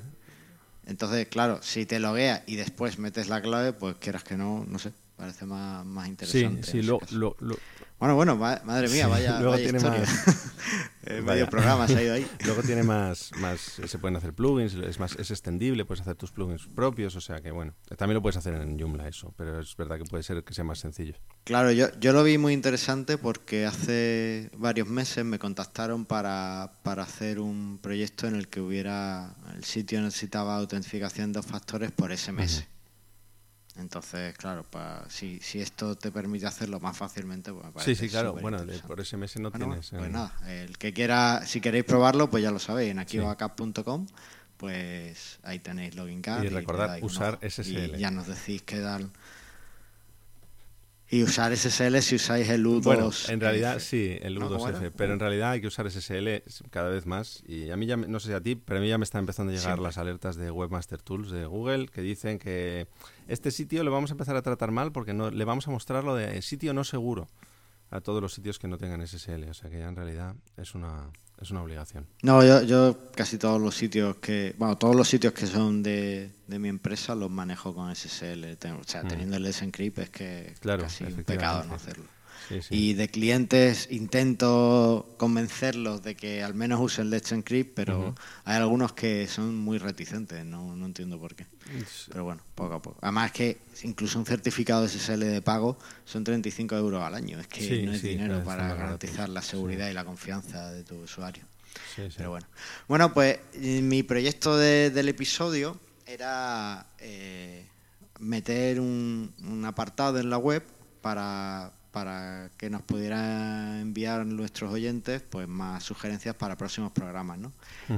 Entonces, 0.86 1.28
claro, 1.28 1.60
si 1.62 1.86
te 1.86 2.00
logueas 2.00 2.44
y 2.46 2.56
después 2.56 3.00
metes 3.00 3.28
la 3.28 3.42
clave, 3.42 3.74
pues 3.74 3.96
quieras 3.98 4.24
que 4.24 4.38
no, 4.38 4.66
no 4.68 4.80
sé, 4.80 4.94
parece 5.16 5.46
más, 5.46 5.86
más 5.86 6.08
interesante. 6.08 6.64
Sí, 6.64 6.82
sí, 6.82 6.82
lo, 6.84 7.00
lo, 7.10 7.36
bueno, 8.00 8.16
bueno, 8.16 8.36
madre 8.36 8.90
mía, 8.90 9.08
vaya, 9.08 9.40
Luego 9.40 9.58
tiene 9.58 9.78
historia. 9.78 10.02
Más... 10.02 10.54
medio 11.24 11.48
programa 11.48 11.88
se 11.88 11.98
ha 11.98 12.04
ido 12.04 12.14
ahí. 12.14 12.28
Luego 12.46 12.62
tiene 12.62 12.84
más, 12.84 13.32
más, 13.38 13.60
se 13.60 13.98
pueden 13.98 14.16
hacer 14.18 14.34
plugins, 14.34 14.74
es 14.74 15.00
más, 15.00 15.16
es 15.16 15.32
extendible, 15.32 15.86
puedes 15.86 16.02
hacer 16.02 16.16
tus 16.16 16.32
plugins 16.32 16.68
propios, 16.68 17.16
o 17.16 17.22
sea 17.22 17.42
que 17.42 17.52
bueno, 17.52 17.74
también 17.98 18.16
lo 18.16 18.22
puedes 18.22 18.38
hacer 18.38 18.54
en 18.56 18.80
Joomla 18.80 19.08
eso, 19.08 19.34
pero 19.38 19.60
es 19.60 19.76
verdad 19.76 19.98
que 19.98 20.06
puede 20.06 20.24
ser 20.24 20.44
que 20.44 20.54
sea 20.54 20.64
más 20.64 20.80
sencillo. 20.80 21.16
Claro, 21.44 21.72
yo, 21.72 21.88
yo 22.00 22.14
lo 22.14 22.24
vi 22.24 22.38
muy 22.38 22.54
interesante 22.54 23.18
porque 23.18 23.66
hace 23.66 24.50
varios 24.58 24.88
meses 24.88 25.26
me 25.26 25.40
contactaron 25.40 26.06
para, 26.06 26.72
para 26.84 27.04
hacer 27.04 27.40
un 27.40 27.80
proyecto 27.82 28.28
en 28.28 28.36
el 28.36 28.48
que 28.48 28.62
hubiera, 28.62 29.36
el 29.56 29.64
sitio 29.64 30.02
necesitaba 30.02 30.58
autentificación 30.58 31.32
de 31.32 31.38
dos 31.38 31.46
factores 31.46 31.92
por 31.92 32.16
SMS. 32.16 32.66
Entonces, 33.80 34.36
claro, 34.38 34.66
si, 35.10 35.40
si 35.40 35.62
esto 35.62 35.96
te 35.96 36.12
permite 36.12 36.48
hacerlo 36.48 36.80
más 36.80 36.98
fácilmente, 36.98 37.52
pues 37.52 37.66
me 37.66 37.72
parece 37.72 37.96
Sí, 37.96 38.06
sí, 38.06 38.10
claro. 38.10 38.34
Bueno, 38.34 38.60
por 38.88 39.04
SMS 39.04 39.40
no 39.40 39.52
tienes. 39.52 39.92
Pues 39.92 40.12
nada, 40.12 40.34
el 40.48 40.78
que 40.78 40.94
quiera, 40.94 41.46
si 41.46 41.62
queréis 41.62 41.86
probarlo, 41.86 42.30
pues 42.30 42.44
ya 42.44 42.52
lo 42.52 42.60
sabéis, 42.60 42.92
en 42.92 43.00
akivacap.com, 43.00 44.08
pues 44.58 45.40
ahí 45.44 45.60
tenéis 45.60 45.96
login 45.96 46.22
card. 46.22 46.44
Y, 46.44 46.50
recordad 46.50 46.98
usar 47.02 47.40
SSL. 47.42 47.96
Y 47.96 48.00
ya 48.00 48.12
nos 48.12 48.28
decís 48.28 48.64
qué 48.64 48.80
tal 48.80 49.12
y 51.10 51.24
usar 51.24 51.56
SSL 51.56 52.02
si 52.02 52.16
usáis 52.16 52.50
el 52.50 52.66
U2. 52.66 52.84
Bueno, 52.84 53.12
en 53.30 53.40
realidad 53.40 53.80
sí, 53.80 54.18
el 54.22 54.38
U2F, 54.38 54.92
pero 54.96 55.14
en 55.14 55.20
realidad 55.20 55.52
hay 55.52 55.62
que 55.62 55.68
usar 55.68 55.90
SSL 55.90 56.44
cada 56.70 56.90
vez 56.90 57.06
más. 57.06 57.44
Y 57.48 57.70
a 57.70 57.78
mí 57.78 57.86
ya, 57.86 57.96
no 57.96 58.20
sé 58.20 58.28
si 58.28 58.34
a 58.34 58.42
ti, 58.42 58.56
pero 58.56 58.80
a 58.80 58.82
mí 58.82 58.90
ya 58.90 58.98
me 58.98 59.06
están 59.06 59.20
empezando 59.20 59.54
a 59.54 59.56
llegar 59.56 59.80
las 59.80 59.98
alertas 59.98 60.36
de 60.36 60.52
Webmaster 60.52 61.02
Tools 61.02 61.32
de 61.32 61.46
Google 61.46 61.88
que 61.88 62.02
dicen 62.02 62.40
que 62.40 62.88
este 63.28 63.52
sitio 63.52 63.84
lo 63.84 63.92
vamos 63.92 64.12
a 64.12 64.14
empezar 64.14 64.36
a 64.36 64.42
tratar 64.42 64.72
mal 64.72 64.92
porque 64.92 65.14
no 65.14 65.32
le 65.32 65.46
vamos 65.46 65.68
a 65.68 65.72
mostrar 65.72 66.04
lo 66.04 66.16
de 66.16 66.42
sitio 66.42 66.74
no 66.74 66.84
seguro 66.84 67.28
a 67.90 68.02
todos 68.02 68.22
los 68.22 68.34
sitios 68.34 68.60
que 68.60 68.68
no 68.68 68.78
tengan 68.78 69.06
SSL. 69.06 69.50
O 69.50 69.54
sea 69.54 69.70
que 69.70 69.80
ya 69.80 69.88
en 69.88 69.96
realidad 69.96 70.36
es 70.58 70.76
una, 70.76 71.10
es 71.42 71.52
una 71.52 71.64
obligación. 71.64 72.06
No, 72.22 72.44
yo, 72.44 72.64
yo 72.64 72.98
casi 73.16 73.38
todos 73.38 73.62
los 73.62 73.76
sitios 73.76 74.18
que, 74.18 74.56
bueno, 74.58 74.78
todos 74.78 74.96
los 74.96 75.08
sitios 75.08 75.34
que 75.34 75.48
son 75.48 75.84
de, 75.84 76.32
de 76.48 76.60
mi 76.60 76.70
empresa 76.70 77.16
los 77.16 77.30
manejo 77.30 77.74
con 77.74 77.94
SSL. 77.96 78.58
o 78.80 78.84
sea, 78.84 79.04
mm. 79.04 79.08
teniendo 79.08 79.38
el 79.38 79.46
S-Encrypt 79.46 80.00
es 80.00 80.10
que 80.10 80.56
claro, 80.60 80.84
casi 80.84 81.04
un 81.04 81.24
pecado 81.24 81.64
no 81.66 81.76
hacerlo. 81.76 82.06
Y 82.70 82.94
de 82.94 83.10
clientes 83.10 83.88
intento 83.92 85.16
convencerlos 85.18 86.04
de 86.04 86.16
que 86.16 86.44
al 86.44 86.54
menos 86.54 86.80
usen 86.80 87.10
Let's 87.10 87.32
Encrypt, 87.32 87.74
pero 87.76 88.16
hay 88.46 88.58
algunos 88.58 88.94
que 88.94 89.28
son 89.28 89.56
muy 89.56 89.78
reticentes, 89.78 90.46
no, 90.46 90.76
no 90.76 90.86
entiendo 90.86 91.20
por 91.20 91.36
qué. 91.36 91.46
Pero 92.10 92.24
bueno, 92.24 92.42
poco 92.56 92.76
a 92.76 92.82
poco. 92.82 92.98
Además 93.02 93.32
que 93.32 93.58
incluso 93.84 94.20
un 94.20 94.26
certificado 94.26 94.88
SSL 94.88 95.20
de 95.20 95.42
pago 95.42 95.78
son 96.06 96.24
35 96.24 96.76
euros 96.76 97.04
al 97.04 97.16
año, 97.16 97.40
es 97.40 97.48
que 97.48 97.84
no 97.84 97.94
es 97.94 98.02
dinero 98.02 98.44
para 98.44 98.74
garantizar 98.74 99.30
la 99.30 99.42
seguridad 99.42 99.90
y 99.90 99.94
la 99.94 100.06
confianza 100.06 100.72
de 100.72 100.84
tu 100.84 100.96
usuario. 100.96 101.44
Pero 102.16 102.30
bueno. 102.32 102.48
Bueno, 102.88 103.14
pues 103.14 103.40
mi 103.60 104.04
proyecto 104.04 104.58
del 104.58 105.10
episodio 105.10 105.80
era 106.06 106.86
eh, 107.00 107.66
meter 108.20 108.80
un, 108.80 109.34
un 109.44 109.66
apartado 109.66 110.20
en 110.20 110.30
la 110.30 110.38
web 110.38 110.64
para 111.02 111.72
para 111.98 112.52
que 112.58 112.70
nos 112.70 112.84
pudieran 112.84 113.80
enviar 113.80 114.24
nuestros 114.26 114.72
oyentes 114.72 115.24
pues 115.28 115.48
más 115.48 115.84
sugerencias 115.84 116.36
para 116.36 116.56
próximos 116.56 116.92
programas. 116.92 117.40
¿no? 117.40 117.52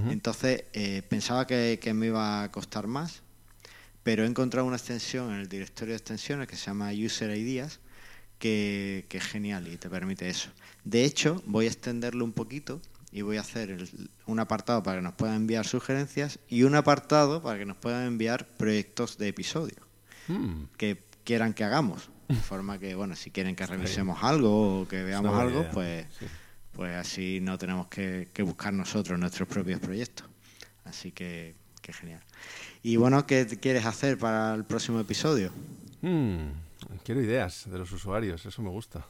Entonces 0.09 0.63
eh, 0.71 1.01
pensaba 1.09 1.45
que, 1.45 1.79
me 1.93 2.05
iba 2.07 2.43
a 2.43 2.49
costar 2.51 2.87
más, 2.87 3.21
pero 4.03 4.23
he 4.23 4.27
encontrado 4.27 4.65
una 4.65 4.77
extensión 4.77 5.33
en 5.33 5.41
el 5.41 5.49
directorio 5.49 5.91
de 5.93 5.97
extensiones 5.97 6.47
que 6.47 6.55
se 6.55 6.67
llama 6.67 6.91
User 6.93 7.35
Ideas 7.35 7.79
que, 8.37 9.05
que 9.09 9.17
es 9.17 9.25
genial 9.25 9.67
y 9.67 9.75
te 9.75 9.89
permite 9.89 10.29
eso. 10.29 10.49
De 10.85 11.03
hecho, 11.03 11.43
voy 11.45 11.65
a 11.65 11.67
extenderlo 11.67 12.23
un 12.23 12.31
poquito 12.31 12.81
y 13.11 13.21
voy 13.21 13.35
a 13.35 13.41
hacer 13.41 13.69
el- 13.71 14.09
un 14.27 14.39
apartado 14.39 14.81
para 14.81 14.99
que 14.99 15.03
nos 15.03 15.13
puedan 15.15 15.35
enviar 15.35 15.67
sugerencias 15.67 16.39
y 16.47 16.63
un 16.63 16.75
apartado 16.75 17.41
para 17.41 17.59
que 17.59 17.65
nos 17.65 17.75
puedan 17.75 18.05
enviar 18.07 18.47
proyectos 18.47 19.17
de 19.17 19.27
episodios 19.27 19.81
Mm, 20.29 20.65
que 20.77 21.03
quieran 21.25 21.53
que 21.53 21.63
hagamos. 21.65 22.09
De 22.29 22.35
forma 22.35 22.77
que, 22.77 22.93
bueno, 22.93 23.15
si 23.15 23.31
quieren 23.31 23.55
que 23.55 23.65
revisemos 23.65 24.23
algo 24.23 24.81
o 24.81 24.87
que 24.87 25.01
veamos 25.01 25.35
algo, 25.35 25.61
idea, 25.61 25.71
pues, 25.71 26.05
sí. 26.19 26.25
pues 26.73 26.95
así 26.95 27.39
no 27.41 27.57
tenemos 27.57 27.87
que, 27.87 28.27
que 28.31 28.43
buscar 28.43 28.71
nosotros 28.71 29.19
nuestros 29.19 29.47
propios 29.47 29.79
proyectos. 29.79 30.27
Así 30.85 31.11
que, 31.11 31.55
que 31.81 31.91
genial. 31.91 32.21
Y 32.83 32.97
bueno, 32.97 33.25
¿qué 33.25 33.47
quieres 33.59 33.85
hacer 33.85 34.19
para 34.19 34.53
el 34.53 34.63
próximo 34.63 34.99
episodio? 34.99 35.51
Mm, 36.01 36.49
quiero 37.03 37.19
ideas 37.19 37.69
de 37.69 37.79
los 37.79 37.91
usuarios, 37.91 38.45
eso 38.45 38.61
me 38.61 38.69
gusta. 38.69 39.05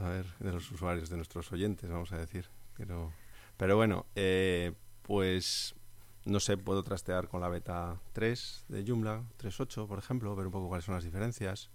A 0.00 0.08
ver, 0.08 0.26
de 0.40 0.52
los 0.52 0.68
usuarios, 0.72 1.08
de 1.08 1.16
nuestros 1.16 1.52
oyentes, 1.52 1.88
vamos 1.88 2.10
a 2.12 2.18
decir. 2.18 2.48
Pero, 2.76 3.12
pero 3.56 3.76
bueno, 3.76 4.06
eh, 4.16 4.72
pues 5.02 5.76
no 6.24 6.40
sé, 6.40 6.56
puedo 6.56 6.82
trastear 6.82 7.28
con 7.28 7.40
la 7.40 7.48
beta 7.48 8.00
3 8.14 8.64
de 8.68 8.84
Joomla, 8.84 9.22
3.8, 9.40 9.86
por 9.86 9.98
ejemplo, 9.98 10.34
ver 10.34 10.46
un 10.46 10.52
poco 10.52 10.68
cuáles 10.68 10.84
son 10.84 10.94
las 10.94 11.04
diferencias 11.04 11.70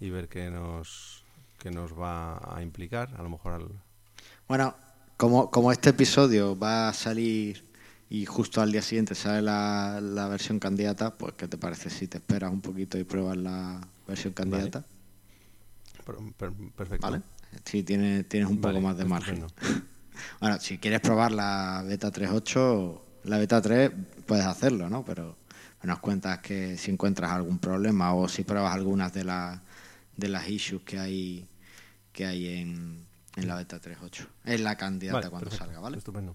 y 0.00 0.10
ver 0.10 0.28
qué 0.28 0.50
nos, 0.50 1.24
qué 1.58 1.70
nos 1.70 1.92
va 1.98 2.38
a 2.56 2.62
implicar. 2.62 3.14
A 3.18 3.22
lo 3.22 3.28
mejor 3.30 3.52
al, 3.54 3.68
Bueno, 4.48 4.74
como, 5.16 5.50
como 5.50 5.72
este 5.72 5.90
episodio 5.90 6.58
va 6.58 6.88
a 6.88 6.92
salir 6.92 7.64
y 8.08 8.24
justo 8.26 8.60
al 8.60 8.70
día 8.70 8.82
siguiente 8.82 9.14
sale 9.14 9.42
la, 9.42 10.00
la 10.00 10.28
versión 10.28 10.58
candidata, 10.58 11.14
pues 11.16 11.34
¿qué 11.34 11.48
te 11.48 11.58
parece 11.58 11.90
si 11.90 12.06
te 12.06 12.18
esperas 12.18 12.52
un 12.52 12.60
poquito 12.60 12.98
y 12.98 13.04
pruebas 13.04 13.36
la 13.36 13.80
versión 14.06 14.32
candidata? 14.32 14.84
per- 16.04 16.16
per- 16.36 16.52
perfecto. 16.76 17.06
¿Vale? 17.06 17.22
Si 17.64 17.82
tienes, 17.82 18.28
tienes 18.28 18.48
un 18.48 18.60
Vale, 18.60 18.74
poco 18.74 18.86
más 18.86 18.96
de 18.96 19.04
margen. 19.04 19.44
Bueno, 20.40 20.58
si 20.60 20.78
quieres 20.78 21.00
probar 21.00 21.30
la 21.32 21.82
beta 21.86 22.10
3.8, 22.10 23.00
la 23.24 23.36
beta 23.38 23.60
3 23.60 23.90
puedes 24.26 24.46
hacerlo, 24.46 24.88
¿no? 24.88 25.04
Pero 25.04 25.36
nos 25.82 25.98
cuentas 25.98 26.38
que 26.38 26.78
si 26.78 26.90
encuentras 26.90 27.30
algún 27.32 27.58
problema 27.58 28.14
o 28.14 28.26
si 28.26 28.42
pruebas 28.42 28.74
algunas 28.74 29.12
de 29.12 29.24
las 29.24 29.60
de 30.16 30.28
las 30.28 30.48
issues 30.48 30.82
que 30.82 30.98
hay 30.98 31.48
que 32.12 32.26
hay 32.26 32.48
en, 32.48 33.06
en 33.36 33.48
la 33.48 33.56
beta 33.56 33.80
3.8, 33.80 34.26
en 34.46 34.64
la 34.64 34.76
candidata 34.76 35.18
Vale, 35.18 35.30
cuando 35.30 35.50
perfecto, 35.50 35.66
salga, 35.66 35.80
¿vale? 35.80 35.98
Estupendo. 35.98 36.34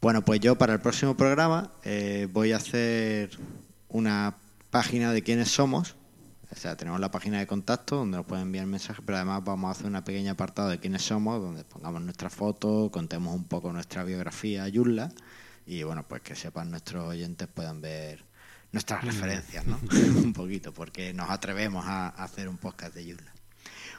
Bueno, 0.00 0.24
pues 0.24 0.40
yo 0.40 0.56
para 0.56 0.72
el 0.72 0.80
próximo 0.80 1.16
programa 1.16 1.72
eh, 1.84 2.26
voy 2.32 2.52
a 2.52 2.56
hacer 2.56 3.30
una 3.88 4.36
página 4.70 5.12
de 5.12 5.22
quiénes 5.22 5.50
somos. 5.50 5.96
O 6.50 6.56
sea, 6.56 6.76
tenemos 6.76 6.98
la 6.98 7.12
página 7.12 7.38
de 7.38 7.46
contacto 7.46 7.96
donde 7.96 8.16
nos 8.16 8.26
pueden 8.26 8.46
enviar 8.46 8.66
mensajes, 8.66 9.04
pero 9.04 9.16
además 9.16 9.44
vamos 9.44 9.68
a 9.68 9.72
hacer 9.72 9.86
una 9.86 10.02
pequeña 10.02 10.32
apartado 10.32 10.70
de 10.70 10.80
quiénes 10.80 11.02
somos, 11.02 11.40
donde 11.40 11.64
pongamos 11.64 12.02
nuestra 12.02 12.30
foto, 12.30 12.90
contemos 12.90 13.34
un 13.34 13.44
poco 13.44 13.72
nuestra 13.72 14.02
biografía, 14.02 14.66
Yulla, 14.68 15.12
y 15.66 15.84
bueno, 15.84 16.02
pues 16.08 16.22
que 16.22 16.34
sepan 16.34 16.70
nuestros 16.70 17.06
oyentes 17.06 17.46
puedan 17.46 17.80
ver 17.80 18.24
nuestras 18.72 19.04
referencias, 19.04 19.66
¿no? 19.66 19.78
un 20.22 20.32
poquito, 20.32 20.72
porque 20.72 21.12
nos 21.12 21.30
atrevemos 21.30 21.86
a, 21.86 22.08
a 22.08 22.24
hacer 22.24 22.48
un 22.48 22.56
podcast 22.56 22.94
de 22.94 23.06
Yulla. 23.06 23.32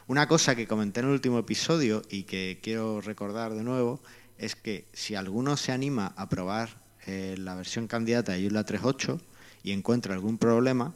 Una 0.08 0.28
cosa 0.28 0.56
que 0.56 0.68
comenté 0.68 1.00
en 1.00 1.08
el 1.08 1.14
último 1.14 1.40
episodio 1.40 2.02
y 2.10 2.24
que 2.24 2.60
quiero 2.62 3.02
recordar 3.02 3.54
de 3.54 3.64
nuevo 3.64 4.02
es 4.38 4.56
que 4.56 4.88
si 4.92 5.16
alguno 5.16 5.56
se 5.56 5.72
anima 5.72 6.14
a 6.18 6.28
probar 6.28 6.82
eh, 7.06 7.36
la 7.38 7.56
versión 7.56 7.88
candidata 7.88 8.34
de 8.34 8.42
Joomla 8.42 8.66
3.8 8.66 9.20
y 9.64 9.72
encuentra 9.72 10.14
algún 10.14 10.38
problema, 10.38 10.94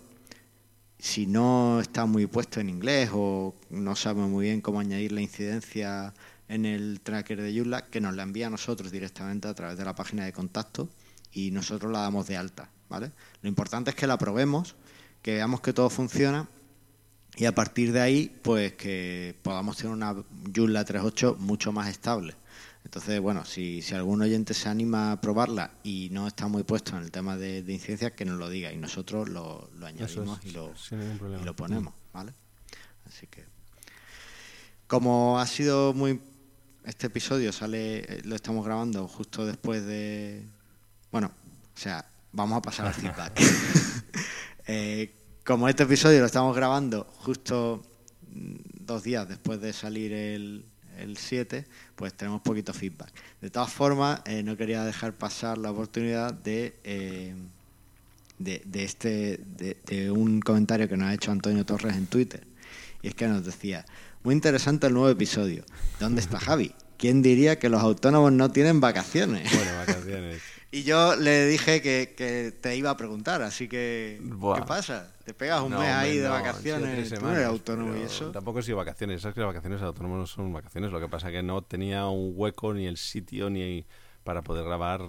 si 0.97 1.27
no 1.27 1.79
está 1.79 2.05
muy 2.05 2.25
puesto 2.25 2.59
en 2.59 2.69
inglés 2.69 3.09
o 3.13 3.55
no 3.69 3.95
sabe 3.95 4.21
muy 4.21 4.45
bien 4.45 4.61
cómo 4.61 4.79
añadir 4.79 5.11
la 5.11 5.21
incidencia 5.21 6.13
en 6.47 6.65
el 6.65 7.01
tracker 7.01 7.41
de 7.41 7.55
Joomla, 7.55 7.85
que 7.85 8.01
nos 8.01 8.15
la 8.15 8.23
envía 8.23 8.47
a 8.47 8.49
nosotros 8.51 8.91
directamente 8.91 9.47
a 9.47 9.53
través 9.53 9.77
de 9.77 9.85
la 9.85 9.95
página 9.95 10.25
de 10.25 10.33
contacto 10.33 10.89
y 11.31 11.51
nosotros 11.51 11.91
la 11.91 12.01
damos 12.01 12.27
de 12.27 12.37
alta, 12.37 12.69
¿vale? 12.89 13.11
Lo 13.41 13.49
importante 13.49 13.91
es 13.91 13.95
que 13.95 14.07
la 14.07 14.17
probemos, 14.17 14.75
que 15.21 15.35
veamos 15.35 15.61
que 15.61 15.73
todo 15.73 15.89
funciona 15.89 16.47
y 17.35 17.45
a 17.45 17.53
partir 17.53 17.91
de 17.91 18.01
ahí, 18.01 18.39
pues 18.43 18.73
que 18.73 19.35
podamos 19.41 19.77
tener 19.77 19.91
una 19.91 20.15
Joomla 20.55 20.85
3.8 20.85 21.37
mucho 21.37 21.71
más 21.71 21.89
estable. 21.89 22.35
Entonces, 22.85 23.19
bueno, 23.19 23.43
si, 23.45 23.81
si 23.81 23.95
algún 23.95 24.21
oyente 24.21 24.53
se 24.53 24.69
anima 24.69 25.11
a 25.11 25.19
probarla 25.19 25.71
y 25.83 26.09
no 26.11 26.27
está 26.27 26.47
muy 26.47 26.63
puesto 26.63 26.95
en 26.95 27.03
el 27.03 27.11
tema 27.11 27.35
de, 27.35 27.63
de 27.63 27.73
incidencia, 27.73 28.15
que 28.15 28.25
nos 28.25 28.37
lo 28.37 28.47
diga 28.47 28.71
y 28.71 28.77
nosotros 28.77 29.27
lo, 29.27 29.69
añadimos 29.83 30.39
es, 30.39 30.45
y, 30.45 30.51
lo, 30.51 30.71
y 31.41 31.43
lo 31.43 31.55
ponemos, 31.55 31.93
¿vale? 32.13 32.31
Así 33.07 33.27
que, 33.27 33.43
como 34.87 35.39
ha 35.39 35.47
sido 35.47 35.93
muy... 35.93 36.21
Este 36.85 37.07
episodio 37.07 37.51
sale, 37.51 37.97
eh, 37.97 38.21
lo 38.23 38.35
estamos 38.35 38.63
grabando 38.63 39.07
justo 39.07 39.45
después 39.45 39.83
de... 39.85 40.45
Bueno, 41.11 41.31
o 41.75 41.79
sea, 41.79 42.05
vamos 42.35 42.57
a 42.57 42.61
pasar 42.61 42.87
al 42.87 42.93
feedback. 43.01 43.39
Eh, 44.67 45.13
como 45.45 45.69
este 45.69 45.83
episodio 45.83 46.21
lo 46.21 46.25
estamos 46.25 46.55
grabando 46.55 47.05
justo 47.17 47.85
mm, 48.31 48.55
dos 48.79 49.03
días 49.03 49.29
después 49.29 49.61
de 49.61 49.73
salir 49.73 50.11
el, 50.11 50.65
el 50.97 51.17
7, 51.17 51.67
pues 51.95 52.15
tenemos 52.15 52.41
poquito 52.41 52.73
feedback. 52.73 53.11
De 53.41 53.51
todas 53.51 53.71
formas, 53.71 54.21
eh, 54.25 54.41
no 54.41 54.57
quería 54.57 54.83
dejar 54.83 55.13
pasar 55.13 55.59
la 55.59 55.69
oportunidad 55.69 56.33
de, 56.33 56.79
eh, 56.83 57.35
de, 58.39 58.63
de 58.65 58.83
este, 58.83 59.39
de, 59.55 59.77
de 59.85 60.09
un 60.09 60.39
comentario 60.39 60.89
que 60.89 60.97
nos 60.97 61.09
ha 61.09 61.13
hecho 61.13 61.31
Antonio 61.31 61.63
Torres 61.63 61.95
en 61.95 62.07
Twitter. 62.07 62.47
Y 63.03 63.09
es 63.09 63.13
que 63.13 63.27
nos 63.27 63.45
decía, 63.45 63.85
muy 64.23 64.33
interesante 64.33 64.87
el 64.87 64.93
nuevo 64.93 65.09
episodio. 65.09 65.63
¿Dónde 65.99 66.21
está 66.21 66.39
Javi? 66.39 66.73
¿Quién 66.97 67.21
diría 67.21 67.59
que 67.59 67.69
los 67.69 67.83
autónomos 67.83 68.31
no 68.31 68.49
tienen 68.49 68.79
vacaciones? 68.79 69.47
Bueno, 69.55 69.77
vacaciones. 69.77 70.41
Y 70.75 70.83
yo 70.83 71.15
le 71.15 71.45
dije 71.47 71.81
que, 71.81 72.13
que 72.17 72.51
te 72.51 72.75
iba 72.75 72.89
a 72.89 72.97
preguntar, 72.97 73.41
así 73.41 73.69
que 73.69 74.19
Buah. 74.21 74.59
¿qué 74.59 74.65
pasa? 74.65 75.09
¿Te 75.23 75.33
pegas 75.33 75.61
un 75.61 75.71
No, 75.71 75.79
mes 75.79 75.87
ahí 75.89 76.17
de 76.17 76.25
no, 76.27 76.31
vacaciones? 76.31 76.91
tres 76.95 77.07
¿Tú 77.07 77.13
no 77.15 77.19
semanas, 77.21 77.37
eres 77.37 77.47
autónomo 77.49 77.95
y 77.95 78.01
eso? 78.01 78.31
Tampoco 78.31 78.59
he 78.59 78.63
sido 78.63 78.75
vacaciones. 78.75 79.21
Sabes 79.21 79.35
que 79.35 79.39
las 79.39 79.47
vacaciones 79.47 79.79
de 79.79 79.85
autónomos 79.87 80.17
no 80.19 80.27
son 80.27 80.51
vacaciones. 80.51 80.91
Lo 80.91 80.99
que 80.99 81.07
pasa 81.07 81.27
es 81.29 81.33
que 81.33 81.43
no 81.43 81.61
tenía 81.61 82.07
un 82.07 82.33
hueco 82.35 82.73
ni 82.73 82.87
el 82.87 82.97
sitio 82.97 83.49
ni 83.49 83.85
para 84.25 84.41
poder 84.41 84.65
grabar 84.65 85.01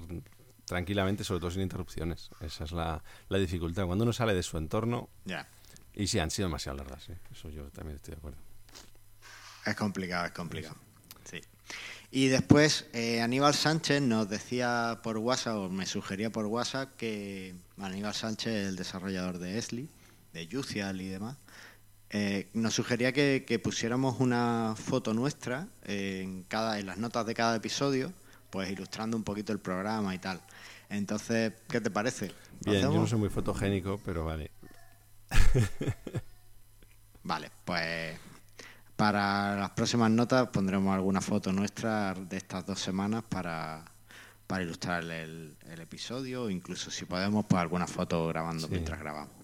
tranquilamente, 0.66 1.24
sobre 1.24 1.40
todo 1.40 1.50
sin 1.50 1.62
interrupciones. 1.62 2.30
Esa 2.40 2.62
es 2.62 2.70
la, 2.70 3.02
la 3.28 3.38
dificultad. 3.38 3.86
Cuando 3.86 4.04
uno 4.04 4.12
sale 4.12 4.34
de 4.34 4.44
su 4.44 4.58
entorno, 4.58 5.08
Ya, 5.24 5.48
y 5.94 6.06
sí, 6.06 6.20
han 6.20 6.30
sido 6.30 6.46
demasiado 6.46 6.78
largas, 6.78 7.02
sí. 7.02 7.12
Eso 7.32 7.48
yo 7.50 7.64
también 7.70 7.96
estoy 7.96 8.12
de 8.14 8.18
acuerdo. 8.18 8.38
es 9.64 9.74
complicado, 9.74 10.26
es 10.26 10.32
complicado. 10.32 10.76
Y 12.16 12.28
después 12.28 12.86
eh, 12.94 13.20
Aníbal 13.20 13.52
Sánchez 13.52 14.00
nos 14.00 14.26
decía 14.26 15.00
por 15.02 15.18
WhatsApp, 15.18 15.56
o 15.56 15.68
me 15.68 15.84
sugería 15.84 16.30
por 16.30 16.46
WhatsApp, 16.46 16.96
que 16.96 17.54
Aníbal 17.78 18.14
Sánchez, 18.14 18.68
el 18.68 18.76
desarrollador 18.76 19.36
de 19.36 19.58
Esli, 19.58 19.86
de 20.32 20.46
Yucial 20.46 20.98
y 21.02 21.08
demás, 21.08 21.36
eh, 22.08 22.48
nos 22.54 22.72
sugería 22.72 23.12
que, 23.12 23.44
que 23.46 23.58
pusiéramos 23.58 24.18
una 24.18 24.74
foto 24.78 25.12
nuestra 25.12 25.68
en, 25.84 26.44
cada, 26.44 26.78
en 26.78 26.86
las 26.86 26.96
notas 26.96 27.26
de 27.26 27.34
cada 27.34 27.54
episodio, 27.54 28.10
pues 28.48 28.70
ilustrando 28.70 29.18
un 29.18 29.22
poquito 29.22 29.52
el 29.52 29.58
programa 29.58 30.14
y 30.14 30.18
tal. 30.18 30.40
Entonces, 30.88 31.52
¿qué 31.68 31.82
te 31.82 31.90
parece? 31.90 32.28
¿Lo 32.64 32.72
Bien, 32.72 32.76
yo 32.76 32.82
no 32.84 32.88
hacemos? 32.92 33.10
soy 33.10 33.18
muy 33.18 33.28
fotogénico, 33.28 34.00
pero 34.06 34.24
vale. 34.24 34.50
Vale, 37.24 37.50
pues 37.64 38.16
para 38.96 39.56
las 39.56 39.70
próximas 39.70 40.10
notas 40.10 40.48
pondremos 40.48 40.94
alguna 40.94 41.20
foto 41.20 41.52
nuestra 41.52 42.14
de 42.14 42.36
estas 42.36 42.64
dos 42.66 42.80
semanas 42.80 43.22
para, 43.28 43.84
para 44.46 44.62
ilustrar 44.62 45.02
el, 45.04 45.56
el 45.70 45.80
episodio, 45.80 46.44
o 46.44 46.50
incluso 46.50 46.90
si 46.90 47.04
podemos, 47.04 47.44
pues 47.46 47.60
alguna 47.60 47.86
foto 47.86 48.26
grabando 48.28 48.66
Sí. 48.66 48.72
mientras 48.72 48.98
grabamos. 48.98 49.34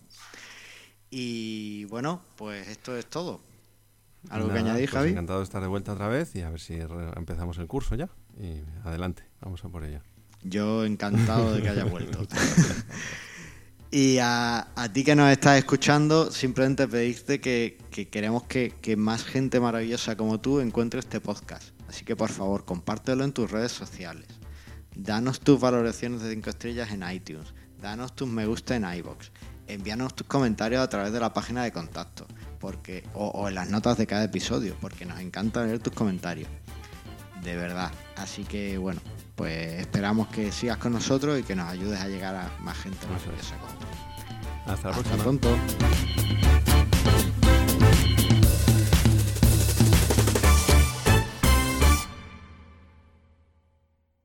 Y 1.10 1.84
bueno, 1.86 2.22
pues 2.36 2.66
esto 2.68 2.96
es 2.96 3.06
todo. 3.06 3.40
¿Algo 4.30 4.48
Nada, 4.48 4.60
que 4.62 4.68
añadir, 4.70 4.88
pues 4.88 4.98
Javi? 5.00 5.10
Encantado 5.10 5.40
de 5.40 5.44
estar 5.44 5.60
de 5.60 5.68
vuelta 5.68 5.92
otra 5.92 6.08
vez 6.08 6.34
y 6.36 6.42
a 6.42 6.48
ver 6.50 6.60
si 6.60 6.74
empezamos 7.16 7.58
el 7.58 7.66
curso 7.66 7.94
ya. 7.96 8.08
Y 8.40 8.62
adelante, 8.84 9.24
vamos 9.40 9.62
a 9.64 9.68
por 9.68 9.84
ello. 9.84 10.00
Yo 10.42 10.84
encantado 10.84 11.52
de 11.52 11.62
que 11.62 11.68
hayas 11.68 11.90
vuelto. 11.90 12.18
y 13.92 14.18
a, 14.18 14.68
a 14.74 14.92
ti 14.92 15.04
que 15.04 15.14
nos 15.14 15.30
estás 15.30 15.58
escuchando, 15.58 16.30
simplemente 16.32 16.88
pedirte 16.88 17.42
que, 17.42 17.76
que 17.90 18.08
queremos 18.08 18.44
que, 18.44 18.74
que 18.80 18.96
más 18.96 19.22
gente 19.22 19.60
maravillosa 19.60 20.16
como 20.16 20.40
tú 20.40 20.60
encuentre 20.60 20.98
este 20.98 21.20
podcast. 21.20 21.68
Así 21.88 22.02
que 22.02 22.16
por 22.16 22.30
favor, 22.30 22.64
compártelo 22.64 23.22
en 23.22 23.32
tus 23.32 23.50
redes 23.50 23.70
sociales. 23.70 24.26
Danos 24.96 25.40
tus 25.40 25.60
valoraciones 25.60 26.22
de 26.22 26.32
5 26.32 26.48
estrellas 26.48 26.90
en 26.90 27.08
iTunes. 27.08 27.52
Danos 27.82 28.16
tus 28.16 28.26
me 28.28 28.46
gusta 28.46 28.76
en 28.76 28.84
iBox. 28.84 29.30
Envíanos 29.66 30.16
tus 30.16 30.26
comentarios 30.26 30.82
a 30.82 30.88
través 30.88 31.12
de 31.12 31.20
la 31.20 31.34
página 31.34 31.62
de 31.62 31.72
contacto 31.72 32.26
porque, 32.58 33.04
o, 33.12 33.26
o 33.26 33.48
en 33.48 33.56
las 33.56 33.68
notas 33.68 33.98
de 33.98 34.06
cada 34.06 34.24
episodio, 34.24 34.74
porque 34.80 35.04
nos 35.04 35.20
encanta 35.20 35.64
leer 35.66 35.80
tus 35.80 35.92
comentarios 35.92 36.48
de 37.42 37.56
verdad. 37.56 37.90
Así 38.16 38.44
que 38.44 38.78
bueno, 38.78 39.00
pues 39.34 39.80
esperamos 39.80 40.28
que 40.28 40.52
sigas 40.52 40.78
con 40.78 40.92
nosotros 40.92 41.38
y 41.38 41.42
que 41.42 41.56
nos 41.56 41.68
ayudes 41.68 42.00
a 42.00 42.08
llegar 42.08 42.34
a 42.34 42.50
más 42.60 42.78
gente 42.78 43.06
maravillosa 43.06 43.56
como. 43.58 43.81
Hasta 44.66 44.88
la 44.88 44.94
próxima. 44.94 45.22
Pronto. 45.22 45.48